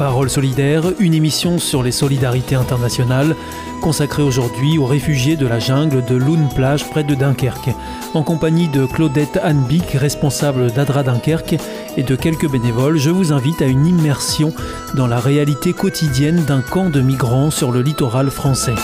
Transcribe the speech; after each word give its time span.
Parole 0.00 0.30
solidaire, 0.30 0.84
une 0.98 1.12
émission 1.12 1.58
sur 1.58 1.82
les 1.82 1.92
solidarités 1.92 2.54
internationales 2.54 3.36
consacrée 3.82 4.22
aujourd'hui 4.22 4.78
aux 4.78 4.86
réfugiés 4.86 5.36
de 5.36 5.46
la 5.46 5.58
jungle 5.58 6.02
de 6.02 6.14
Loun 6.14 6.48
Plage 6.54 6.88
près 6.88 7.04
de 7.04 7.14
Dunkerque, 7.14 7.68
en 8.14 8.22
compagnie 8.22 8.68
de 8.68 8.86
Claudette 8.86 9.38
Hanbick, 9.44 9.90
responsable 9.90 10.72
d'Adra 10.72 11.02
Dunkerque, 11.02 11.56
et 11.98 12.02
de 12.02 12.16
quelques 12.16 12.50
bénévoles, 12.50 12.96
je 12.96 13.10
vous 13.10 13.34
invite 13.34 13.60
à 13.60 13.66
une 13.66 13.86
immersion 13.86 14.54
dans 14.94 15.06
la 15.06 15.20
réalité 15.20 15.74
quotidienne 15.74 16.46
d'un 16.46 16.62
camp 16.62 16.88
de 16.88 17.02
migrants 17.02 17.50
sur 17.50 17.70
le 17.70 17.82
littoral 17.82 18.30
français. 18.30 18.76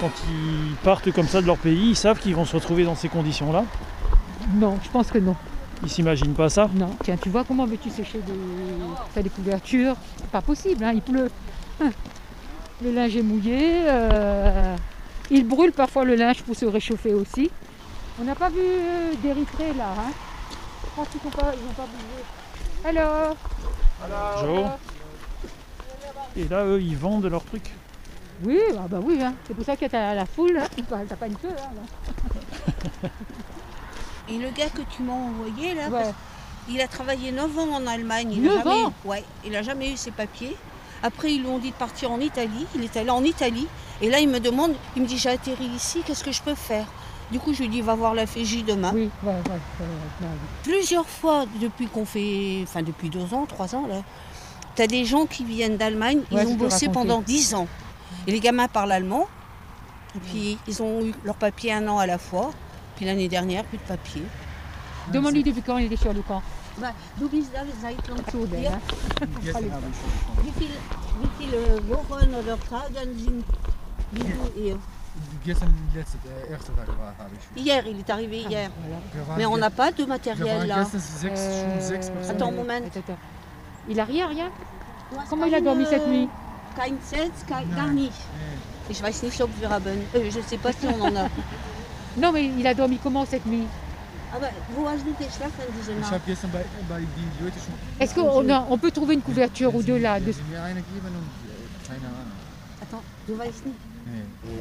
Quand 0.00 0.12
ils 0.30 0.74
partent 0.82 1.12
comme 1.12 1.28
ça 1.28 1.42
de 1.42 1.46
leur 1.46 1.58
pays, 1.58 1.90
ils 1.90 1.96
savent 1.96 2.18
qu'ils 2.18 2.34
vont 2.34 2.46
se 2.46 2.56
retrouver 2.56 2.84
dans 2.84 2.94
ces 2.94 3.10
conditions-là? 3.10 3.64
Non, 4.54 4.78
je 4.82 4.88
pense 4.88 5.08
que 5.08 5.18
non. 5.18 5.36
Ils 5.82 5.90
s'imaginent 5.90 6.34
pas 6.34 6.48
ça 6.48 6.68
Non. 6.74 6.90
Tiens, 7.04 7.16
tu 7.16 7.28
vois 7.28 7.44
comment 7.44 7.66
veux-tu 7.66 7.90
sécher 7.90 8.18
des, 8.18 8.32
faire 9.12 9.22
des 9.22 9.30
couvertures? 9.30 9.94
C'est 10.16 10.30
pas 10.30 10.40
possible, 10.42 10.82
hein, 10.84 10.92
il 10.94 11.02
pleut. 11.02 11.30
Le 12.82 12.92
linge 12.92 13.16
est 13.16 13.22
mouillé. 13.22 13.58
euh, 13.86 14.76
il 15.30 15.46
brûle 15.46 15.72
parfois 15.72 16.04
le 16.04 16.14
linge 16.14 16.42
pour 16.42 16.54
se 16.54 16.66
réchauffer 16.66 17.14
aussi. 17.14 17.50
On 18.20 18.24
n'a 18.24 18.34
pas 18.34 18.48
vu 18.50 18.58
euh, 18.60 19.14
d'Érythrée 19.22 19.72
là. 19.74 19.88
Hein? 19.98 20.12
Je 20.84 20.94
pense 20.94 21.08
qu'ils 21.08 21.20
n'ont 21.24 21.30
pas, 21.30 21.52
ils 21.54 21.64
ont 21.70 21.74
pas 21.74 21.86
bougé. 21.86 22.98
Alors 22.98 23.36
Bonjour. 24.42 24.70
Et 26.36 26.48
là, 26.48 26.64
eux, 26.66 26.80
ils 26.82 26.96
vendent 26.96 27.24
leurs 27.26 27.44
trucs. 27.44 27.72
Oui, 28.44 28.60
ah 28.76 28.82
bah 28.88 28.98
oui, 29.02 29.18
hein. 29.22 29.32
c'est 29.46 29.54
pour 29.54 29.64
ça 29.64 29.74
que 29.76 29.86
t'as 29.86 30.14
la 30.14 30.26
foule. 30.26 30.58
Hein. 30.58 30.66
T'as 30.76 30.82
pas- 30.96 31.04
T'as 31.08 31.16
pas 31.16 31.26
une 31.28 31.36
queue. 31.36 31.48
Hein, 31.48 31.70
là. 33.02 33.08
Et 34.28 34.38
le 34.38 34.50
gars 34.50 34.68
que 34.68 34.82
tu 34.96 35.02
m'as 35.02 35.12
envoyé 35.12 35.74
là, 35.74 35.88
Ouais. 35.88 36.12
il 36.68 36.80
a 36.80 36.88
travaillé 36.88 37.30
9 37.32 37.58
ans 37.58 37.72
en 37.74 37.86
Allemagne. 37.86 38.32
Il 38.32 38.42
Neuf 38.42 38.58
a 38.60 38.64
jamais, 38.64 38.84
ans 38.84 38.92
ouais, 39.04 39.24
il 39.44 39.52
n'a 39.52 39.62
jamais 39.62 39.92
eu 39.92 39.96
ses 39.96 40.10
papiers. 40.10 40.56
Après, 41.02 41.32
ils 41.32 41.40
lui 41.42 41.48
ont 41.48 41.58
dit 41.58 41.70
de 41.70 41.76
partir 41.76 42.10
en 42.10 42.20
Italie. 42.20 42.66
Il 42.74 42.82
est 42.82 42.96
allé 42.96 43.10
en 43.10 43.22
Italie. 43.22 43.66
Et 44.00 44.08
là, 44.10 44.18
il 44.18 44.28
me 44.28 44.40
demande, 44.40 44.72
il 44.96 45.02
me 45.02 45.06
dit 45.06 45.18
J'ai 45.18 45.28
atterri 45.30 45.66
ici, 45.66 46.02
qu'est-ce 46.04 46.24
que 46.24 46.32
je 46.32 46.42
peux 46.42 46.54
faire? 46.54 46.86
Du 47.30 47.38
coup, 47.38 47.52
je 47.52 47.62
lui 47.62 47.68
dis 47.68 47.82
Va 47.82 47.94
voir 47.94 48.14
la 48.14 48.26
FJ 48.26 48.64
demain. 48.64 48.92
Oui, 48.94 49.10
ouais, 49.22 49.32
ouais. 49.32 50.26
Plusieurs 50.62 51.06
fois, 51.08 51.44
depuis 51.60 51.86
qu'on 51.86 52.04
fait. 52.06 52.60
Enfin, 52.62 52.82
depuis 52.82 53.10
deux 53.10 53.32
ans, 53.34 53.46
trois 53.46 53.74
ans, 53.74 53.86
là, 53.86 54.02
tu 54.74 54.82
as 54.82 54.86
des 54.86 55.04
gens 55.04 55.26
qui 55.26 55.44
viennent 55.44 55.76
d'Allemagne. 55.76 56.22
Ils 56.30 56.38
ont 56.38 56.54
bossé 56.54 56.88
pendant 56.88 57.20
10 57.20 57.54
ans. 57.54 57.68
Et 58.26 58.32
les 58.32 58.40
gamins 58.40 58.68
parlent 58.68 58.92
allemand. 58.92 59.28
Et 60.14 60.18
puis, 60.18 60.58
ils 60.66 60.82
ont 60.82 61.02
eu 61.04 61.14
leur 61.24 61.34
papier 61.36 61.72
un 61.72 61.86
an 61.88 61.98
à 61.98 62.06
la 62.06 62.18
fois. 62.18 62.50
Puis 62.96 63.04
l'année 63.04 63.28
dernière, 63.28 63.64
plus 63.64 63.78
de 63.78 63.82
papier. 63.82 64.22
Demande-lui 65.12 65.44
depuis 65.44 65.62
quand 65.62 65.78
il 65.78 65.92
est 65.92 65.96
sur 65.96 66.12
le 66.12 66.22
camp. 66.22 66.42
Du 67.16 67.36
hier. 67.36 68.78
Wie 70.42 70.52
viel, 70.52 70.70
wie 71.20 71.28
viele 71.38 71.80
Wochen 71.88 72.34
oder 72.34 72.58
Tage 72.68 73.08
sind 73.16 73.44
wie 74.12 74.20
du 74.20 74.60
hier 74.60 74.78
Gestern 75.44 75.72
die 75.72 75.98
letzte, 75.98 76.18
der 76.18 76.50
erste 76.50 76.74
Tag 76.74 76.88
war, 76.98 77.14
habe 77.18 77.30
ich. 77.34 77.62
Hier, 77.62 77.86
il 77.86 78.00
est 78.00 78.10
arrivé 78.10 78.44
hier. 78.48 78.68
Wir 79.12 79.26
waren 79.26 79.38
Mais 79.38 79.46
on 79.46 79.56
n'a 79.56 79.70
pas 79.70 79.90
de 79.90 80.04
matériel 80.04 80.66
là. 80.66 80.84
Euh. 81.24 82.30
Attends, 82.30 82.52
moment. 82.52 82.82
Il 83.88 83.98
a 83.98 84.04
rien, 84.04 84.28
rien 84.28 84.50
Comment 85.30 85.46
il 85.46 85.54
a 85.54 85.60
dormi 85.62 85.86
cette 85.86 86.06
nuit 86.06 86.28
Kein 86.76 86.96
Zelt, 87.00 87.32
kein, 87.48 87.64
gar 87.74 87.88
nicht. 87.88 88.12
Ich 88.90 89.02
weiß 89.02 89.22
nicht, 89.22 89.40
ob 89.40 89.50
wir 89.58 89.70
haben. 89.70 89.98
Euh, 90.14 90.30
je 90.30 90.40
sais 90.42 90.58
pas 90.58 90.72
si 90.72 90.86
on 90.86 91.00
en 91.00 91.16
a. 91.16 91.28
Non, 92.16 92.32
mais 92.32 92.50
il 92.58 92.66
a 92.66 92.74
dormi 92.74 92.98
comment 93.02 93.24
cette 93.26 93.46
nuit. 93.46 93.66
Est-ce 98.00 98.14
qu'on 98.14 98.48
a- 98.50 98.66
on 98.70 98.78
peut 98.78 98.90
trouver 98.90 99.14
une 99.14 99.22
couverture 99.22 99.74
ou 99.74 99.82
deux 99.82 99.98
là 99.98 100.20
de- 100.20 100.30
äh. 100.30 100.34
Attends, 102.82 103.02
du 103.28 103.34
weißt 103.34 103.64
nicht. 103.66 103.76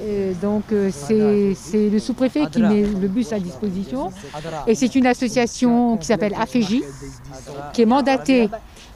Euh, 0.01 0.33
Donc 0.41 0.63
euh, 0.71 0.89
c'est 0.91 1.53
c'est 1.55 1.89
le 1.89 1.99
sous-préfet 1.99 2.47
qui 2.51 2.59
met 2.61 2.81
le 2.81 3.07
bus 3.07 3.31
à 3.31 3.39
disposition. 3.39 4.11
Et 4.67 4.73
c'est 4.75 4.95
une 4.95 5.05
association 5.05 5.97
qui 5.97 6.07
s'appelle 6.07 6.33
AFEJ, 6.33 6.81
qui 7.73 7.81
est 7.83 7.85
mandatée 7.85 8.49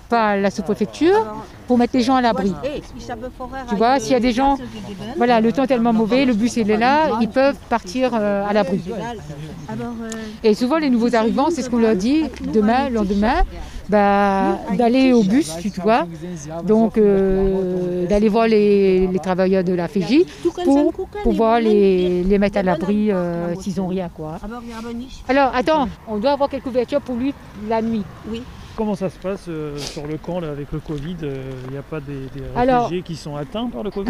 par 0.09 0.35
la 0.37 0.49
sous-préfecture 0.51 1.25
pour 1.67 1.77
mettre 1.77 1.95
les 1.95 2.01
gens 2.01 2.15
à 2.15 2.21
l'abri. 2.21 2.53
Tu 3.69 3.75
vois, 3.75 3.99
s'il 3.99 4.13
y 4.13 4.15
a 4.15 4.19
des 4.19 4.31
gens-. 4.31 4.57
Voilà, 5.17 5.39
le 5.39 5.51
temps 5.53 5.63
est 5.63 5.67
tellement 5.67 5.93
mauvais, 5.93 6.25
le 6.25 6.33
bus 6.33 6.57
il 6.57 6.69
est 6.71 6.77
là, 6.77 7.19
ils 7.21 7.29
peuvent 7.29 7.57
partir 7.69 8.11
euh, 8.13 8.43
à 8.49 8.53
l'abri. 8.53 8.81
Euh, 8.89 9.73
Et 10.43 10.53
souvent 10.55 10.77
les 10.79 10.89
nouveaux 10.89 11.15
arrivants, 11.15 11.49
c'est 11.51 11.61
ce 11.61 11.69
qu'on 11.69 11.77
leur 11.77 11.95
dit 11.95 12.23
demain, 12.53 12.89
le 12.89 12.95
lendemain, 12.95 13.43
bah, 13.87 14.57
d'aller 14.77 15.13
au 15.13 15.23
bus, 15.23 15.51
tu 15.61 15.69
vois, 15.81 16.07
donc 16.63 16.97
euh, 16.97 18.05
d'aller 18.07 18.29
voir 18.29 18.47
les, 18.47 19.07
les 19.07 19.19
travailleurs 19.19 19.63
de 19.63 19.73
la 19.73 19.87
FEJ 19.87 20.25
pour 20.63 20.93
pouvoir 21.23 21.59
les, 21.59 22.23
les 22.23 22.37
mettre 22.39 22.57
à 22.59 22.63
l'abri 22.63 23.11
euh, 23.11 23.53
s'ils 23.59 23.77
n'ont 23.77 23.87
rien. 23.87 24.09
quoi. 24.15 24.37
Alors 25.27 25.51
attends, 25.55 25.87
on 26.07 26.17
doit 26.17 26.31
avoir 26.31 26.49
quelques 26.49 26.63
couvertures 26.63 27.01
pour 27.01 27.15
lui 27.15 27.33
la 27.67 27.81
nuit. 27.81 28.03
Comment 28.79 28.95
ça 28.95 29.09
se 29.09 29.17
passe 29.17 29.43
euh, 29.49 29.77
sur 29.77 30.07
le 30.07 30.15
camp 30.17 30.39
là, 30.39 30.51
avec 30.51 30.71
le 30.71 30.79
Covid 30.79 31.17
Il 31.21 31.71
n'y 31.71 31.77
a 31.77 31.81
pas 31.81 31.99
des, 31.99 32.13
des 32.33 32.41
Alors- 32.55 32.83
réfugiés 32.83 33.01
qui 33.03 33.17
sont 33.17 33.35
atteints 33.35 33.67
par 33.67 33.83
le 33.83 33.91
Covid 33.91 34.09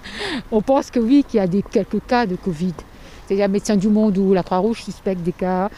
On 0.50 0.62
pense 0.62 0.90
que 0.90 0.98
oui, 0.98 1.22
qu'il 1.28 1.36
y 1.36 1.42
a 1.42 1.46
des, 1.46 1.60
quelques 1.60 2.06
cas 2.06 2.24
de 2.24 2.34
Covid. 2.36 2.72
C'est-à-dire 3.26 3.50
Médecins 3.50 3.76
du 3.76 3.88
Monde 3.88 4.16
ou 4.16 4.32
la 4.32 4.42
Croix-Rouge 4.42 4.84
suspectent 4.84 5.22
des 5.22 5.32
cas. 5.32 5.68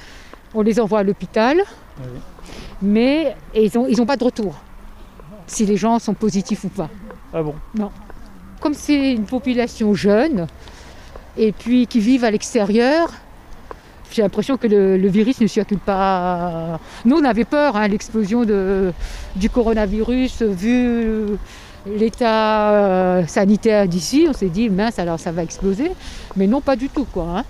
On 0.54 0.62
les 0.62 0.78
envoie 0.78 1.00
à 1.00 1.02
l'hôpital, 1.02 1.62
Oui. 1.98 2.20
mais 2.80 3.34
ils 3.56 3.72
n'ont 3.74 3.88
ils 3.88 4.00
ont 4.00 4.06
pas 4.06 4.16
de 4.16 4.22
retour. 4.22 4.54
Si 5.48 5.66
les 5.66 5.76
gens 5.76 5.98
sont 5.98 6.14
positifs 6.14 6.62
ou 6.62 6.68
pas. 6.68 6.90
Ah 7.34 7.42
bon? 7.42 7.56
Comme 8.60 8.74
c'est 8.74 9.14
une 9.14 9.24
population 9.24 9.94
jeune 9.94 10.46
et 11.36 11.50
puis 11.50 11.88
qui 11.88 11.98
vivent 11.98 12.22
à 12.22 12.30
l'extérieur, 12.30 13.10
j'ai 14.14 14.22
l'impression 14.22 14.56
que 14.56 14.66
le, 14.66 14.96
le 14.96 15.08
virus 15.08 15.40
ne 15.40 15.46
circule 15.46 15.78
pas. 15.78 16.78
Nous, 17.04 17.16
on 17.16 17.24
avait 17.24 17.44
peur, 17.44 17.76
hein, 17.76 17.88
l'explosion 17.88 18.44
du 19.36 19.50
coronavirus, 19.50 20.42
vu 20.42 21.36
l'état 21.86 22.70
euh, 22.70 23.26
sanitaire 23.26 23.86
d'ici. 23.88 24.26
On 24.28 24.32
s'est 24.32 24.48
dit, 24.48 24.70
mince, 24.70 24.98
alors 24.98 25.18
ça 25.18 25.32
va 25.32 25.42
exploser. 25.42 25.90
Mais 26.36 26.46
non, 26.46 26.60
pas 26.60 26.76
du 26.76 26.88
tout, 26.88 27.04
quoi. 27.12 27.26
hein. 27.38 27.44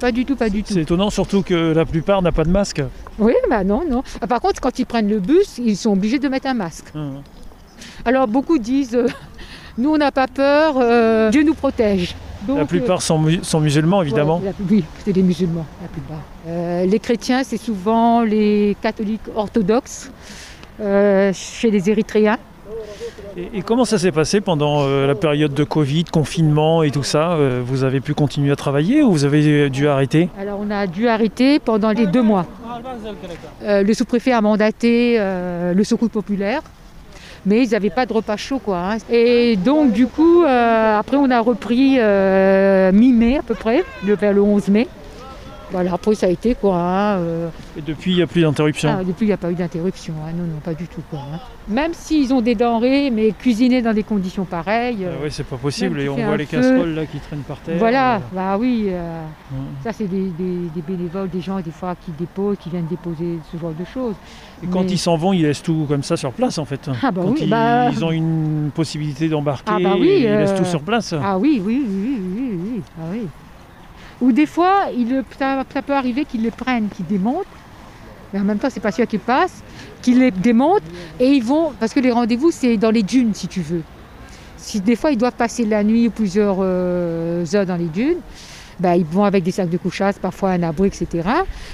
Pas 0.00 0.10
du 0.10 0.24
tout, 0.24 0.34
pas 0.34 0.48
du 0.50 0.62
tout. 0.64 0.72
C'est 0.74 0.80
étonnant, 0.82 1.10
surtout 1.10 1.42
que 1.42 1.72
la 1.72 1.84
plupart 1.84 2.22
n'a 2.22 2.32
pas 2.32 2.42
de 2.44 2.50
masque. 2.50 2.82
Oui, 3.18 3.34
bah 3.48 3.62
non, 3.62 3.82
non. 3.88 4.02
Ah, 4.20 4.26
Par 4.26 4.40
contre, 4.40 4.60
quand 4.60 4.78
ils 4.80 4.86
prennent 4.86 5.08
le 5.08 5.20
bus, 5.20 5.58
ils 5.58 5.76
sont 5.76 5.92
obligés 5.92 6.18
de 6.18 6.28
mettre 6.28 6.48
un 6.48 6.54
masque. 6.54 6.86
Hum. 6.94 7.22
Alors, 8.04 8.26
beaucoup 8.26 8.58
disent, 8.58 8.94
euh, 8.96 9.06
nous, 9.78 9.90
on 9.94 9.98
n'a 9.98 10.10
pas 10.10 10.26
peur, 10.26 10.74
euh, 10.78 11.30
Dieu 11.30 11.44
nous 11.44 11.54
protège. 11.54 12.16
Donc, 12.46 12.56
La 12.56 12.62
euh, 12.62 12.66
plupart 12.66 13.02
sont, 13.02 13.18
mu- 13.18 13.40
sont 13.42 13.60
musulmans, 13.60 14.02
évidemment. 14.02 14.38
Ouais, 14.38 14.46
la- 14.46 14.66
oui, 14.70 14.84
c'est 15.04 15.12
des 15.12 15.22
musulmans, 15.22 15.66
la 15.80 15.88
plupart. 15.88 16.20
Euh, 16.48 16.84
les 16.86 16.98
chrétiens, 16.98 17.42
c'est 17.44 17.56
souvent 17.56 18.22
les 18.22 18.76
catholiques 18.82 19.20
orthodoxes 19.34 20.10
euh, 20.80 21.32
chez 21.32 21.70
les 21.70 21.88
Érythréens. 21.90 22.38
Et, 23.36 23.48
et 23.58 23.62
comment 23.62 23.84
ça 23.86 23.98
s'est 23.98 24.12
passé 24.12 24.40
pendant 24.40 24.82
euh, 24.82 25.06
la 25.06 25.14
période 25.14 25.54
de 25.54 25.64
Covid, 25.64 26.04
confinement 26.04 26.82
et 26.82 26.90
tout 26.90 27.02
ça 27.04 27.32
Euh, 27.32 27.62
Vous 27.64 27.82
avez 27.84 28.00
pu 28.00 28.12
continuer 28.14 28.50
à 28.52 28.56
travailler 28.56 29.02
ou 29.02 29.10
vous 29.12 29.24
avez 29.24 29.70
dû 29.70 29.86
arrêter? 29.88 30.28
Alors, 30.38 30.58
on 30.60 30.70
a 30.70 30.86
dû 30.86 31.08
arrêter 31.08 31.58
pendant 31.58 31.90
les 31.92 32.06
deux 32.06 32.22
mois. 32.22 32.44
Euh, 33.62 33.82
le 33.82 33.94
sous-préfet 33.94 34.32
a 34.32 34.40
mandaté 34.40 35.16
euh, 35.18 35.72
le 35.72 35.84
secours 35.84 36.10
populaire. 36.10 36.60
Mais 37.44 37.64
ils 37.64 37.70
n'avaient 37.70 37.90
pas 37.90 38.06
de 38.06 38.12
repas 38.12 38.36
chaud, 38.36 38.60
quoi. 38.64 38.78
hein. 38.78 38.98
Et 39.10 39.56
donc, 39.56 39.92
du 39.92 40.06
coup, 40.06 40.44
euh, 40.44 40.98
après, 40.98 41.16
on 41.16 41.30
a 41.30 41.40
repris 41.40 41.96
euh, 41.98 42.92
mi-mai 42.92 43.38
à 43.38 43.42
peu 43.42 43.54
près, 43.54 43.82
vers 44.04 44.32
le 44.32 44.40
11 44.42 44.68
mai. 44.68 44.86
Voilà, 45.72 45.94
après, 45.94 46.14
ça 46.14 46.26
a 46.26 46.28
été, 46.28 46.54
quoi. 46.54 46.76
hein, 46.76 47.16
euh, 47.18 47.48
Et 47.76 47.80
depuis, 47.80 48.12
il 48.12 48.16
n'y 48.16 48.22
a 48.22 48.26
plus 48.26 48.42
d'interruption. 48.42 48.90
ah, 49.00 49.02
depuis, 49.02 49.24
il 49.24 49.28
n'y 49.28 49.32
a 49.32 49.38
pas 49.38 49.50
eu 49.50 49.54
d'interruption. 49.54 50.12
hein. 50.24 50.30
Non, 50.36 50.44
non, 50.44 50.60
pas 50.62 50.74
du 50.74 50.86
tout, 50.86 51.00
quoi. 51.10 51.20
hein. 51.20 51.38
Même 51.68 51.94
s'ils 51.94 52.32
ont 52.34 52.42
des 52.42 52.54
denrées, 52.54 53.10
mais 53.10 53.30
cuisinées 53.32 53.80
dans 53.80 53.94
des 53.94 54.02
conditions 54.02 54.44
pareilles. 54.44 54.98
euh, 55.04 55.14
Ah 55.18 55.22
ouais, 55.22 55.30
c'est 55.30 55.44
pas 55.46 55.56
possible. 55.56 55.98
Et 56.00 56.08
on 56.10 56.16
voit 56.16 56.36
les 56.36 56.44
feu. 56.46 56.58
casseroles 56.58 56.94
là 56.94 57.06
qui 57.06 57.18
traînent 57.20 57.40
par 57.40 57.58
terre. 57.60 57.76
Voilà, 57.78 58.16
Euh, 58.16 58.18
bah 58.34 58.56
oui. 58.58 58.86
euh, 58.88 59.22
ouais. 59.52 59.58
ça, 59.82 59.92
c'est 59.92 60.06
des, 60.08 60.26
des- 60.30 60.68
des 60.74 60.82
bénévoles, 60.86 61.30
des 61.30 61.40
gens, 61.40 61.58
des 61.60 61.70
fois, 61.70 61.94
qui 62.04 62.10
déposent, 62.18 62.58
qui 62.58 62.68
viennent 62.68 62.86
déposer 62.86 63.38
ce 63.50 63.56
genre 63.56 63.72
de 63.72 63.84
choses. 63.84 64.14
Et 64.62 64.66
quand 64.66 64.82
ils 64.90 64.98
s'en 64.98 65.16
vont, 65.16 65.32
ils 65.32 65.42
laissent 65.42 65.62
tout 65.62 65.86
comme 65.88 66.02
ça 66.02 66.16
sur 66.16 66.32
place 66.32 66.58
en 66.58 66.64
fait. 66.64 66.88
Ah 67.02 67.10
bah 67.10 67.22
quand 67.24 67.30
oui, 67.32 67.40
ils, 67.42 67.48
bah- 67.50 67.88
ils 67.90 68.04
ont 68.04 68.12
une 68.12 68.70
possibilité 68.74 69.28
d'embarquer, 69.28 69.72
Ah 69.74 69.78
bah 69.82 69.96
oui, 69.98 70.18
ils 70.18 70.22
laissent 70.24 70.50
euh, 70.50 70.58
tout 70.58 70.64
sur 70.64 70.82
place. 70.82 71.14
Ah 71.20 71.38
oui, 71.38 71.60
oui, 71.64 71.82
oui, 71.88 71.88
oui, 71.88 72.20
oui, 72.36 72.58
oui, 72.74 72.82
ah 73.00 73.04
oui. 73.12 73.22
Ou 74.22 74.32
des 74.32 74.46
fois, 74.46 74.86
il 74.96 75.24
ça, 75.38 75.64
ça 75.74 75.82
peut 75.82 75.92
arriver 75.94 76.24
qu'ils 76.24 76.42
les 76.42 76.52
prennent, 76.52 76.88
qu'ils 76.88 77.06
démontent, 77.06 77.44
mais 78.32 78.40
en 78.40 78.44
même 78.44 78.58
temps, 78.58 78.68
c'est 78.70 78.80
pas 78.80 78.92
sûr 78.92 79.06
qu'ils 79.06 79.20
passent, 79.20 79.62
qu'ils 80.00 80.20
les 80.20 80.30
démontent 80.30 80.84
et 81.20 81.26
ils 81.26 81.44
vont, 81.44 81.72
parce 81.78 81.92
que 81.92 82.00
les 82.00 82.12
rendez-vous, 82.12 82.50
c'est 82.52 82.76
dans 82.76 82.92
les 82.92 83.02
dunes, 83.02 83.34
si 83.34 83.48
tu 83.48 83.60
veux. 83.60 83.82
Si 84.56 84.80
des 84.80 84.94
fois, 84.94 85.10
ils 85.10 85.18
doivent 85.18 85.34
passer 85.34 85.64
la 85.64 85.82
nuit 85.82 86.06
ou 86.06 86.10
plusieurs 86.12 86.58
euh, 86.60 87.44
heures 87.52 87.66
dans 87.66 87.76
les 87.76 87.88
dunes, 87.88 88.20
bah, 88.78 88.96
ils 88.96 89.04
vont 89.04 89.24
avec 89.24 89.42
des 89.42 89.50
sacs 89.50 89.68
de 89.68 89.76
couchage, 89.76 90.14
parfois 90.14 90.50
un 90.50 90.62
abri, 90.62 90.86
etc. 90.86 91.28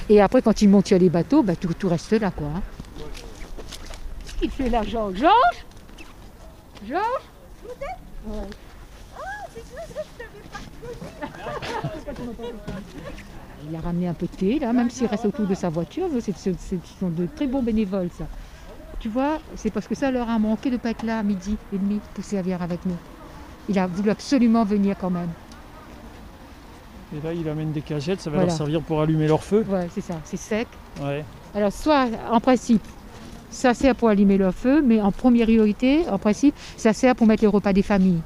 Et 0.09 0.21
après, 0.23 0.41
quand 0.41 0.62
ils 0.62 0.69
montent 0.71 0.89
sur 0.89 0.99
les 0.99 1.11
bateaux, 1.11 1.43
bah, 1.43 1.55
tout, 1.55 1.73
tout 1.75 1.89
reste 1.89 2.12
là, 2.12 2.31
quoi. 2.31 2.49
hein. 2.56 2.62
Il 4.43 4.50
fait 4.50 4.71
là, 4.71 4.83
Georges? 4.85 5.17
Georges? 5.19 5.65
Georges 6.89 7.29
Ouais. 8.27 8.49
Il 13.69 13.76
a 13.76 13.81
ramené 13.81 14.09
un 14.09 14.15
peu 14.15 14.26
de 14.26 14.37
thé, 14.37 14.59
là, 14.59 14.73
même 14.73 14.91
s'il 14.91 15.06
reste 15.06 15.25
autour 15.26 15.47
de 15.47 15.55
sa 15.55 15.69
voiture. 15.69 16.06
C'est, 16.20 16.37
c'est- 16.37 16.59
c'est- 16.59 16.79
ce 16.85 16.99
sont 17.00 17.09
de 17.11 17.26
très 17.26 17.47
bons 17.47 17.62
bénévoles, 17.62 18.09
ça. 18.17 18.25
Tu 19.00 19.09
vois, 19.09 19.38
c'est 19.56 19.70
parce 19.70 19.87
que 19.87 19.94
ça 19.94 20.11
leur 20.11 20.29
a 20.29 20.38
manqué 20.38 20.70
de 20.70 20.75
ne 20.75 20.81
pas 20.81 20.91
être 20.91 21.05
là 21.05 21.19
à 21.19 21.23
midi 21.23 21.56
et 21.73 21.79
demi 21.79 22.00
pour 22.15 22.25
servir 22.25 22.62
avec 22.62 22.85
nous. 22.87 22.97
Il 23.69 23.79
a 23.79 23.87
voulu 23.87 24.11
absolument 24.11 24.65
venir 24.65 24.97
quand 24.99 25.11
même. 25.11 25.29
Et 27.17 27.25
là, 27.25 27.32
il 27.32 27.49
amène 27.49 27.73
des 27.73 27.81
cagettes, 27.81 28.21
ça 28.21 28.31
va 28.31 28.37
Voilà. 28.37 28.49
leur 28.49 28.56
servir 28.56 28.82
pour 28.82 29.00
allumer 29.00 29.26
leur 29.29 29.43
feu. 29.43 29.64
Ouais, 29.69 29.88
c'est 29.94 30.00
ça, 30.00 30.14
c'est 30.25 30.37
sec. 30.37 30.67
Ouais. 31.03 31.25
Alors, 31.55 31.73
soit, 31.73 32.06
en 32.31 32.41
principe, 32.41 32.82
ça 33.50 33.73
sert 33.73 33.94
pour 33.94 34.09
allumer 34.09 34.37
leur 34.37 34.55
feu, 34.55 34.82
mais 34.82 35.00
en 35.00 35.12
première 35.12 35.47
priorité, 35.47 36.09
en 36.11 36.19
principe, 36.19 36.55
ça 36.76 36.93
sert 36.93 37.14
pour 37.14 37.26
mettre 37.26 37.43
les 37.43 37.49
repas 37.49 37.73
des 37.73 37.82
familles. 37.82 38.21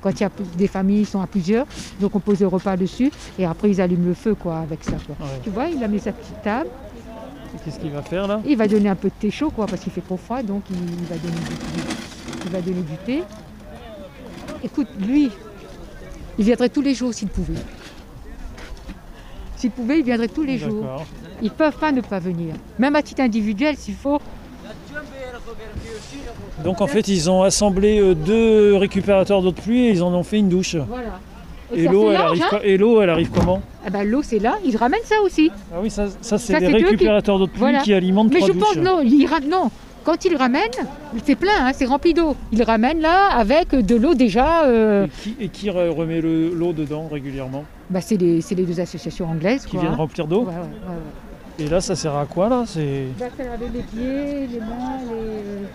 Quand 0.00 0.10
il 0.10 0.20
y 0.20 0.24
a 0.24 0.30
des 0.56 0.68
familles, 0.68 1.00
ils 1.00 1.06
sont 1.06 1.20
à 1.20 1.26
plusieurs, 1.26 1.66
donc 2.00 2.14
on 2.14 2.20
pose 2.20 2.40
le 2.40 2.46
repas 2.46 2.76
dessus, 2.76 3.10
et 3.38 3.44
après 3.44 3.70
ils 3.70 3.80
allument 3.80 4.06
le 4.06 4.14
feu, 4.14 4.34
quoi, 4.34 4.58
avec 4.58 4.84
ça, 4.84 4.92
quoi. 5.06 5.16
ouais. 5.26 5.40
Tu 5.42 5.50
vois, 5.50 5.66
il 5.68 5.82
a 5.82 5.88
mis 5.88 5.98
sa 6.00 6.12
petite 6.12 6.40
table, 6.42 6.68
Qu'est-ce 7.64 7.78
qu'il 7.80 7.90
va 7.90 8.02
faire 8.02 8.26
là? 8.28 8.40
Il 8.46 8.56
va 8.58 8.68
donner 8.68 8.90
un 8.90 8.94
peu 8.94 9.08
de 9.08 9.14
thé 9.18 9.30
chaud, 9.30 9.50
quoi, 9.50 9.66
parce 9.66 9.80
qu'il 9.82 9.90
fait 9.92 10.02
trop 10.02 10.18
froid, 10.18 10.42
donc 10.42 10.64
il, 10.70 10.76
il 10.76 11.06
va 11.06 11.16
donner 11.16 11.34
du, 11.34 11.54
du- 11.54 12.44
il 12.44 12.50
va 12.52 12.60
donner 12.60 12.82
du 12.82 12.96
thé. 13.06 13.22
Écoute, 14.62 14.88
lui, 15.00 15.30
il 16.38 16.44
viendrait 16.44 16.68
tous 16.68 16.82
les 16.82 16.94
jours 16.94 17.12
s'il 17.14 17.28
pouvait. 17.28 17.54
S'il 19.56 19.70
pouvait, 19.70 19.98
il 20.00 20.04
viendrait 20.04 20.28
tous 20.28 20.42
les 20.44 20.58
jours. 20.58 20.84
Ils 21.40 21.46
ne 21.46 21.50
peuvent 21.50 21.76
pas 21.78 21.90
ne 21.90 22.00
pas 22.02 22.18
venir. 22.18 22.54
Même 22.78 22.94
à 22.94 23.02
titre 23.02 23.22
individuel, 23.22 23.76
s'il 23.76 23.94
faut. 23.96 24.20
Donc 26.64 26.80
en 26.80 26.86
fait, 26.86 27.06
ils 27.08 27.30
ont 27.30 27.42
assemblé 27.42 28.00
euh, 28.00 28.14
deux 28.14 28.76
récupérateurs 28.76 29.42
d'eau 29.42 29.50
de 29.52 29.60
pluie 29.60 29.86
et 29.86 29.90
ils 29.90 30.02
en 30.02 30.12
ont 30.12 30.22
fait 30.22 30.38
une 30.38 30.48
douche. 30.48 30.76
Voilà. 30.76 31.20
Et 31.74 31.84
c'est 31.84 31.92
l'eau, 31.92 32.06
assez 32.08 32.14
elle 32.16 32.22
large, 32.22 32.40
arrive, 32.40 32.44
hein 32.54 32.58
et 32.64 32.76
l'eau, 32.78 33.02
elle 33.02 33.10
arrive 33.10 33.30
comment 33.30 33.60
Ah 33.86 33.90
ben, 33.90 34.02
L'eau, 34.08 34.22
c'est 34.22 34.38
là. 34.38 34.56
Ils 34.64 34.76
ramènent 34.76 35.00
ça 35.04 35.16
aussi. 35.22 35.50
Ah 35.72 35.76
oui, 35.82 35.90
ça, 35.90 36.06
ça 36.22 36.38
c'est 36.38 36.54
Ça, 36.54 36.60
des 36.60 36.66
c'est 36.66 36.72
eux 36.72 36.76
qui- 36.78 36.84
récupérateurs 36.84 37.38
d'eau 37.38 37.44
de 37.46 37.50
pluie 37.50 37.60
Voilà. 37.60 37.80
qui 37.80 37.92
alimentent 37.92 38.30
Mais 38.32 38.38
trois 38.38 38.48
je 38.48 38.52
douches. 38.54 38.62
pense, 38.62 38.76
non, 38.76 39.00
ils 39.04 39.26
ra- 39.26 39.40
non. 39.40 39.70
Quand 40.04 40.24
ils 40.24 40.34
ramènent, 40.34 40.70
c'est 41.26 41.34
plein, 41.36 41.52
hein, 41.66 41.72
c'est 41.74 41.84
rempli 41.84 42.14
d'eau. 42.14 42.34
Ils 42.52 42.62
ramènent 42.62 43.00
là 43.02 43.28
avec 43.36 43.74
de 43.74 43.94
l'eau 43.96 44.14
déjà. 44.14 44.64
euh, 44.64 45.04
Et 45.04 45.08
qui, 45.22 45.36
et 45.40 45.48
qui 45.50 45.68
re- 45.68 45.90
remet 45.90 46.22
le- 46.22 46.54
l'eau 46.54 46.72
dedans 46.72 47.06
régulièrement 47.12 47.64
bah, 47.90 48.00
c'est 48.00 48.16
les, 48.16 48.40
c'est 48.40 48.54
les 48.54 48.64
deux 48.64 48.80
associations 48.80 49.26
anglaises. 49.28 49.64
Qui 49.66 49.72
quoi, 49.72 49.80
viennent 49.80 49.92
hein. 49.92 49.96
remplir 49.96 50.26
d'eau 50.26 50.40
Ouais, 50.40 50.46
ouais, 50.46 50.52
ouais, 50.54 50.62
ouais. 51.60 51.66
Et 51.66 51.68
là, 51.68 51.80
ça 51.82 51.94
sert 51.96 52.16
à 52.16 52.24
quoi 52.24 52.48
là? 52.48 52.62
C'est 52.66 53.08
Bah, 53.18 53.26
ça 53.36 53.42
les 53.60 53.82
pieds, 53.82 54.46
les 54.52 54.60
mains, 54.60 54.98
les, 55.10 55.66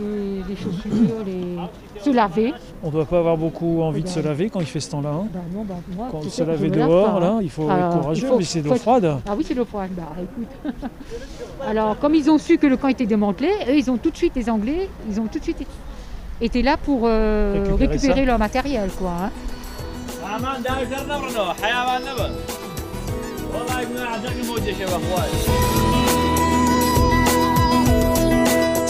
les, 0.00 0.42
les 0.48 0.56
chaussures, 0.56 1.20
les... 1.26 2.02
se 2.04 2.10
laver. 2.10 2.54
On 2.82 2.90
doit 2.90 3.04
pas 3.04 3.18
avoir 3.18 3.36
beaucoup 3.36 3.82
envie 3.82 4.02
de 4.02 4.06
bah. 4.06 4.12
se 4.12 4.20
laver 4.20 4.48
quand 4.50 4.60
il 4.60 4.66
fait 4.66 4.80
ce 4.80 4.90
temps-là. 4.92 5.10
hein. 5.10 5.26
Bah, 5.34 5.40
non, 5.54 5.64
bah, 5.64 5.74
moi, 5.96 6.08
Quand 6.12 6.22
c'est 6.22 6.30
se 6.30 6.36
sûr 6.36 6.46
que 6.46 6.50
je 6.52 6.56
laver 6.56 6.68
me 6.70 6.76
lave 6.76 6.88
dehors, 6.88 7.14
pas, 7.14 7.20
là, 7.20 7.30
hein. 7.32 7.38
il 7.42 7.50
faut 7.50 7.68
Alors, 7.68 7.90
être 7.92 8.00
courageux, 8.00 8.22
il 8.26 8.28
faut- 8.28 8.38
mais 8.38 8.44
c'est 8.44 8.58
de 8.62 8.64
faut 8.64 8.70
l'eau 8.70 8.76
être- 8.76 8.82
froide. 8.82 9.16
Ah 9.28 9.34
oui, 9.36 9.44
c'est 9.46 9.54
l'eau 9.54 9.64
froide. 9.64 9.90
Bah, 9.96 10.02
écoute. 10.22 10.74
Alors, 11.66 11.98
comme 11.98 12.14
ils 12.14 12.30
ont 12.30 12.38
su 12.38 12.56
que 12.58 12.66
le 12.66 12.76
camp 12.76 12.88
était 12.88 13.06
démantelé, 13.06 13.50
eux, 13.68 13.76
ils 13.76 13.90
ont 13.90 13.96
tout 13.96 14.10
de 14.10 14.16
suite, 14.16 14.34
les 14.36 14.48
Anglais, 14.48 14.88
ils 15.10 15.20
ont 15.20 15.26
tout 15.26 15.38
de 15.38 15.44
suite 15.44 15.66
été 16.40 16.62
là 16.62 16.76
pour 16.76 17.00
euh, 17.04 17.54
Récupérer 17.64 17.86
récupérer, 17.92 18.20
ça. 18.20 18.26
leur 18.26 18.38
matériel, 18.38 18.90
quoi. 18.98 19.12
hein. 19.24 19.30
امان 20.36 20.62
ده 20.62 20.70
جرب 20.90 21.24
له 21.34 21.52
حيوان 21.62 22.00
نبض 22.02 22.34
والله 23.54 23.80
يا 23.80 23.84
جماعه 23.88 24.16
دقي 24.22 24.42
موجه 24.48 24.76
يا 24.82 24.86
اخوان 24.86 25.83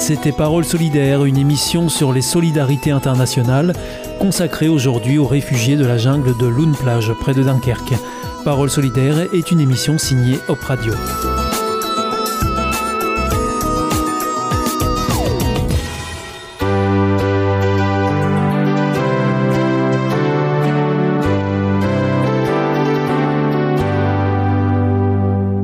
C'était 0.08 0.32
Parole 0.32 0.66
solidaire, 0.66 1.26
une 1.26 1.36
émission 1.36 1.90
sur 1.90 2.14
les 2.14 2.22
solidarités 2.22 2.92
internationales 2.92 3.74
consacrée 4.20 4.68
aujourd'hui 4.68 5.18
aux 5.18 5.26
réfugiés 5.26 5.78
de 5.78 5.84
la 5.84 5.98
jungle 5.98 6.38
de 6.38 6.46
Lune 6.46 6.76
Plage 6.76 7.12
près 7.14 7.34
de 7.34 7.42
Dunkerque. 7.42 7.96
Parole 8.44 8.70
solidaire 8.70 9.18
est 9.34 9.50
une 9.50 9.60
émission 9.60 9.98
signée 9.98 10.38
Hop 10.48 10.62
Radio. 10.62 10.94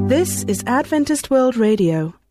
This 0.08 0.44
is 0.48 0.64
Adventist 0.66 1.30
World 1.30 1.58
Radio, 1.58 2.16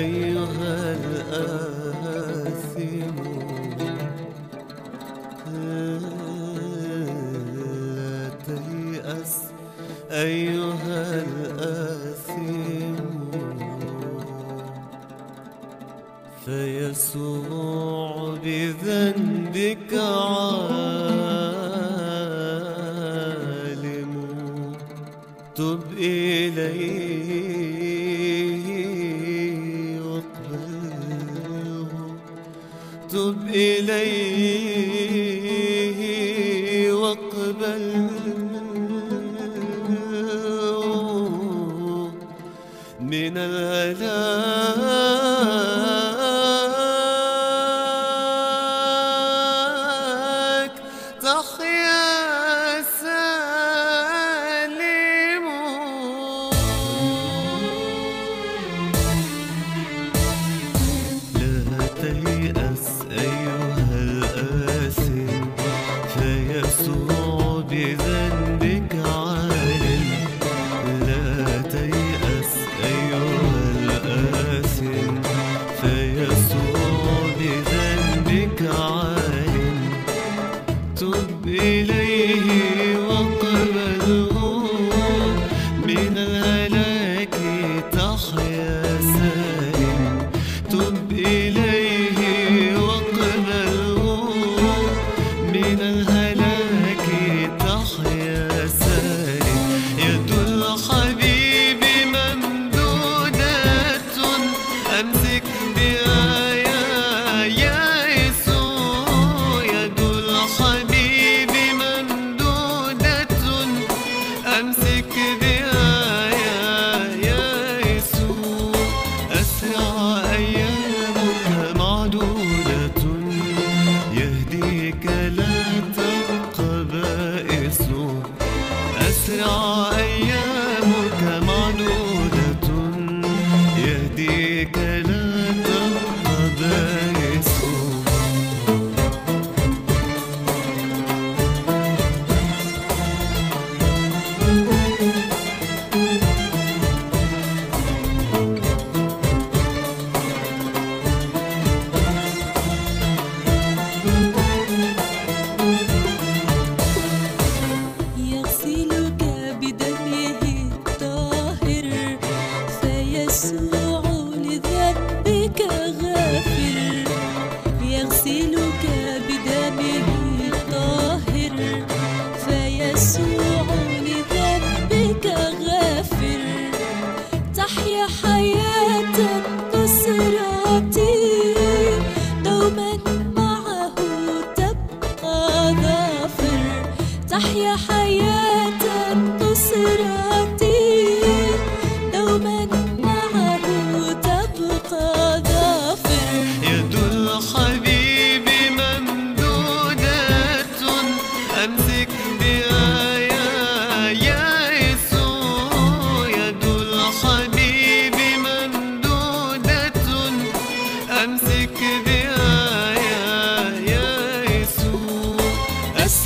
أيها 0.00 0.92
الآب 0.92 1.69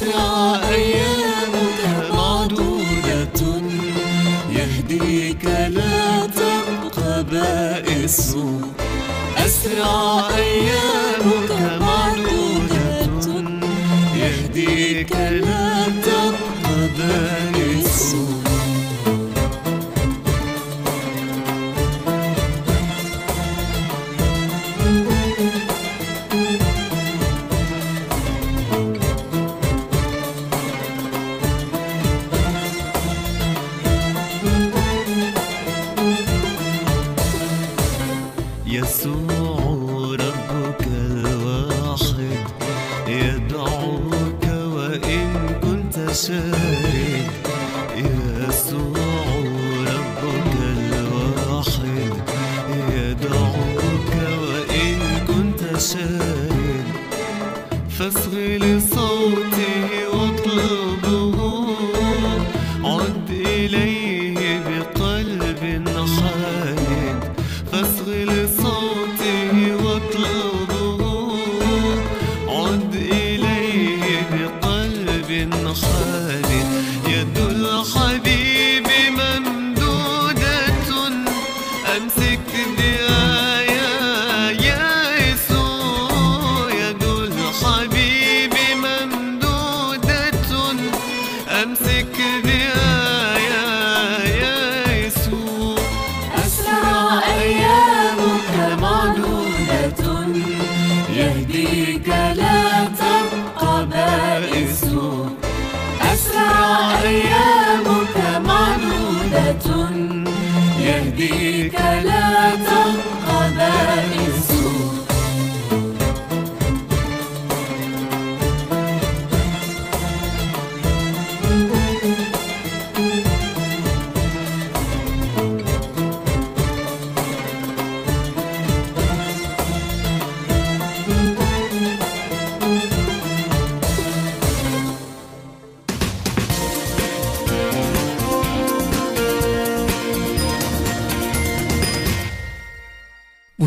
أسرع 0.04 0.60
أيامك 0.68 1.80
معدودة. 2.12 3.62
يهديك 4.50 5.44
لا 5.44 6.26
تبقى 6.26 7.24
أسرع 9.36 10.28
أيامك 10.36 11.50
معدودة. 11.80 13.08
يهديك 14.16 15.12
لا 15.12 15.84
تبقى 15.84 16.88
بائس. 16.98 18.14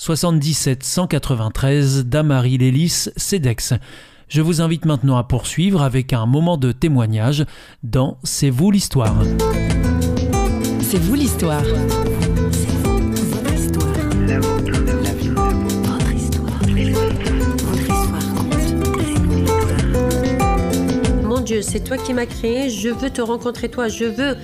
77 0.00 0.82
193 0.82 2.06
Damary 2.06 2.56
Lélis, 2.56 3.10
CEDEX. 3.18 3.74
Je 4.28 4.40
vous 4.40 4.62
invite 4.62 4.86
maintenant 4.86 5.18
à 5.18 5.24
poursuivre 5.24 5.82
avec 5.82 6.14
un 6.14 6.24
moment 6.24 6.56
de 6.56 6.72
témoignage 6.72 7.44
dans 7.82 8.16
C'est 8.24 8.48
vous 8.48 8.70
l'histoire. 8.70 9.14
C'est 10.80 10.96
vous 10.96 11.16
l'histoire. 11.16 11.62
Mon 21.24 21.40
Dieu, 21.40 21.60
c'est 21.60 21.80
toi 21.80 21.98
qui 21.98 22.14
m'as 22.14 22.24
créé, 22.24 22.70
je 22.70 22.88
veux 22.88 23.10
te 23.10 23.20
rencontrer 23.20 23.68
toi, 23.68 23.88
je 23.88 24.06
veux 24.06 24.36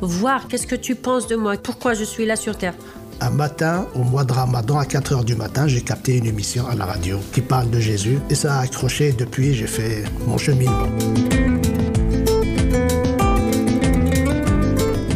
voir 0.00 0.48
qu'est-ce 0.48 0.66
que 0.66 0.74
tu 0.74 0.96
penses 0.96 1.28
de 1.28 1.36
moi, 1.36 1.56
pourquoi 1.56 1.94
je 1.94 2.02
suis 2.02 2.26
là 2.26 2.34
sur 2.34 2.58
Terre? 2.58 2.74
Un 3.20 3.30
matin, 3.30 3.86
au 3.94 4.02
mois 4.02 4.24
de 4.24 4.32
Ramadan, 4.32 4.78
à 4.78 4.84
4 4.84 5.14
h 5.14 5.24
du 5.24 5.34
matin, 5.34 5.66
j'ai 5.66 5.80
capté 5.80 6.18
une 6.18 6.26
émission 6.26 6.66
à 6.66 6.74
la 6.74 6.84
radio 6.84 7.18
qui 7.32 7.40
parle 7.40 7.70
de 7.70 7.80
Jésus 7.80 8.18
et 8.30 8.34
ça 8.34 8.58
a 8.58 8.60
accroché. 8.60 9.12
Depuis, 9.12 9.54
j'ai 9.54 9.66
fait 9.66 10.04
mon 10.26 10.38
cheminement. 10.38 10.88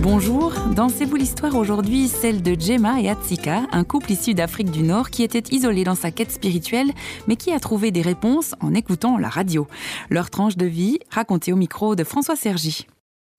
Bonjour, 0.03 0.53
dans 0.75 0.89
C'est 0.89 1.05
vous 1.05 1.17
l'histoire 1.17 1.55
aujourd'hui, 1.55 2.09
celle 2.09 2.43
de 2.43 2.59
Gemma 2.59 3.01
et 3.01 3.09
Atsika, 3.09 3.63
un 3.73 3.85
couple 3.85 4.13
issu 4.13 4.35
d'Afrique 4.35 4.71
du 4.71 4.83
Nord 4.83 5.11
qui 5.11 5.23
était 5.23 5.55
isolé 5.55 5.85
dans 5.85 5.95
sa 5.95 6.11
quête 6.11 6.33
spirituelle, 6.33 6.91
mais 7.27 7.37
qui 7.37 7.53
a 7.53 7.61
trouvé 7.61 7.91
des 7.91 8.03
réponses 8.03 8.55
en 8.61 8.75
écoutant 8.75 9.19
la 9.19 9.29
radio. 9.29 9.67
Leur 10.09 10.31
tranche 10.31 10.57
de 10.57 10.67
vie 10.67 10.99
racontée 11.11 11.53
au 11.53 11.57
micro 11.57 11.95
de 11.95 12.05
François 12.05 12.37
Sergi. 12.37 12.87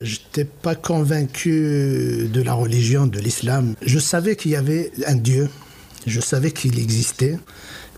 J'étais 0.01 0.45
pas 0.45 0.75
convaincu 0.75 2.29
de 2.31 2.41
la 2.41 2.53
religion, 2.53 3.05
de 3.05 3.19
l'islam. 3.19 3.73
Je 3.81 3.99
savais 3.99 4.37
qu'il 4.37 4.51
y 4.51 4.55
avait 4.55 4.93
un 5.05 5.15
Dieu. 5.15 5.49
Je 6.07 6.21
savais 6.21 6.51
qu'il 6.51 6.79
existait. 6.79 7.37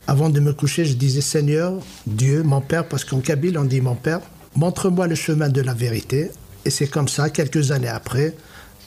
Avant 0.08 0.32
de 0.32 0.40
me 0.40 0.52
coucher, 0.52 0.84
je 0.84 0.94
disais 0.94 1.22
Seigneur, 1.22 1.74
Dieu, 2.08 2.42
mon 2.42 2.60
Père, 2.60 2.88
parce 2.88 3.06
qu'en 3.06 3.20
Kabyle, 3.20 3.56
on 3.60 3.66
dit 3.66 3.82
mon 3.82 3.94
Père, 3.94 4.22
montre-moi 4.56 5.06
le 5.06 5.14
chemin 5.14 5.50
de 5.50 5.62
la 5.62 5.76
vérité. 5.76 6.32
Et 6.66 6.72
c'est 6.72 6.88
comme 6.88 7.08
ça, 7.08 7.30
quelques 7.30 7.70
années 7.70 7.88
après, 7.88 8.36